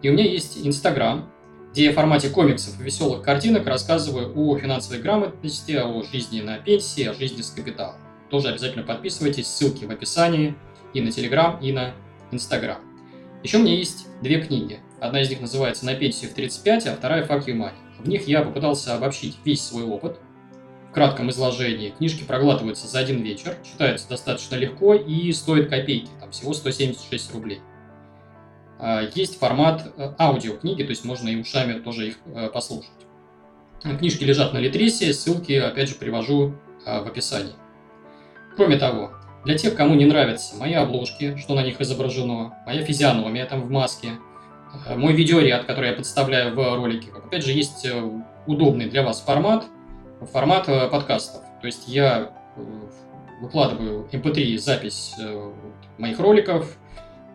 И 0.02 0.10
у 0.10 0.14
меня 0.14 0.26
есть 0.26 0.66
Инстаграм, 0.66 1.32
где 1.72 1.86
я 1.86 1.92
в 1.92 1.96
формате 1.96 2.30
комиксов 2.30 2.80
и 2.80 2.84
веселых 2.84 3.24
картинок 3.24 3.66
рассказываю 3.66 4.34
о 4.36 4.58
финансовой 4.58 5.02
грамотности, 5.02 5.72
о 5.72 6.04
жизни 6.04 6.42
на 6.42 6.58
пенсии, 6.58 7.04
о 7.04 7.14
жизни 7.14 7.42
с 7.42 7.52
капиталом. 7.52 8.07
Тоже 8.30 8.50
обязательно 8.50 8.84
подписывайтесь, 8.84 9.48
ссылки 9.48 9.86
в 9.86 9.92
описании 9.92 10.56
и 10.94 11.02
на 11.02 11.12
Телеграм, 11.12 11.60
и 11.62 11.72
на 11.72 11.94
Инстаграм. 12.32 12.80
Еще 13.44 13.58
у 13.58 13.62
меня 13.62 13.76
есть 13.76 14.08
две 14.22 14.42
книги. 14.42 14.80
Одна 15.00 15.22
из 15.22 15.30
них 15.30 15.42
называется 15.42 15.86
«На 15.86 15.94
пенсию 15.94 16.32
в 16.32 16.36
35», 16.36 16.88
а 16.88 16.96
вторая 16.96 17.26
«Fuck 17.26 17.46
you 17.46 17.56
money». 17.56 17.74
В 18.00 18.08
них 18.08 18.28
я 18.28 18.42
попытался 18.42 18.96
обобщить 18.96 19.38
весь 19.46 19.62
свой 19.62 19.84
опыт 19.84 20.20
в 20.90 20.94
кратком 20.94 21.30
изложении. 21.30 21.92
Книжки 21.92 22.24
проглатываются 22.24 22.88
за 22.88 23.00
один 23.00 23.22
вечер, 23.22 23.56
читаются 23.64 24.10
достаточно 24.10 24.56
легко 24.56 24.96
и 24.96 25.32
стоят 25.32 25.70
копейки, 25.70 26.10
там 26.20 26.32
всего 26.32 26.54
176 26.54 27.34
рублей. 27.34 27.62
А, 28.80 29.04
есть 29.16 29.40
формат 29.40 29.94
э, 29.98 30.14
аудиокниги, 30.20 30.84
то 30.84 30.90
есть 30.90 31.06
можно 31.06 31.30
и 31.30 31.36
ушами 31.36 31.80
тоже 31.80 32.10
их 32.10 32.18
э, 32.26 32.50
послушать. 32.50 32.92
Книжки 33.82 34.24
лежат 34.24 34.54
на 34.54 34.58
Литресе, 34.58 35.14
ссылки, 35.14 35.54
опять 35.54 35.90
же, 35.90 35.96
привожу 35.96 36.56
а, 36.86 37.04
в 37.04 37.08
описании. 37.08 37.54
Кроме 38.58 38.78
того, 38.78 39.12
для 39.46 39.56
тех, 39.56 39.76
кому 39.76 39.94
не 39.94 40.06
нравятся 40.06 40.56
мои 40.58 40.74
обложки, 40.74 41.38
что 41.38 41.54
на 41.54 41.62
них 41.62 41.80
изображено, 41.80 42.58
моя 42.66 42.84
физиономия 42.84 43.46
там 43.46 43.62
в 43.62 43.70
маске, 43.70 44.14
э, 44.88 44.96
мой 44.96 45.14
видеоряд, 45.14 45.66
который 45.66 45.92
я 45.92 45.96
подставляю 45.96 46.56
в 46.56 46.76
ролике, 46.76 47.12
опять 47.16 47.46
же, 47.46 47.52
есть 47.52 47.86
э, 47.86 48.22
удобный 48.48 48.90
для 48.90 49.04
вас 49.04 49.22
формат, 49.22 49.66
формат 50.34 50.68
э, 50.68 50.90
подкастов. 50.90 51.44
То 51.62 51.68
есть 51.68 51.88
я 51.88 52.32
выкладываю 53.40 54.10
MP3 54.12 54.54
эм 54.54 54.58
запись 54.58 55.16
моих 56.00 56.20
роликов 56.20 56.76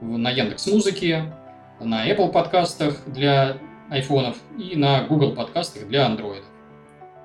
на 0.00 0.28
Яндекс 0.30 0.66
Музыке, 0.66 1.32
на 1.78 2.10
Apple 2.10 2.32
подкастах 2.32 2.96
для 3.06 3.58
айфонов 3.90 4.36
и 4.58 4.74
на 4.74 5.04
Google 5.04 5.36
подкастах 5.36 5.86
для 5.86 6.06
андроидов. 6.06 6.50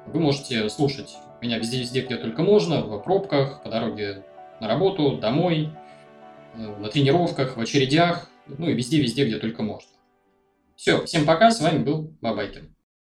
Вы 0.06 0.20
можете 0.20 0.70
слушать 0.70 1.18
меня 1.42 1.60
везде-везде, 1.60 2.02
где 2.02 2.18
только 2.18 2.44
можно, 2.44 2.82
в 2.82 3.00
пробках, 3.00 3.64
по 3.64 3.70
дороге 3.70 4.26
на 4.60 4.68
работу, 4.68 5.18
домой, 5.18 5.70
э, 6.56 6.58
на 6.58 6.90
тренировках, 6.90 7.58
в 7.58 7.62
очередях, 7.62 8.30
ну 8.48 8.70
и 8.70 8.74
везде-везде, 8.74 9.26
где 9.26 9.38
только 9.38 9.64
можно. 9.64 9.90
Все, 10.76 11.04
всем 11.06 11.26
пока, 11.26 11.52
с 11.52 11.60
вами 11.60 11.84
был 11.84 12.16
Бабайкин. 12.22 12.77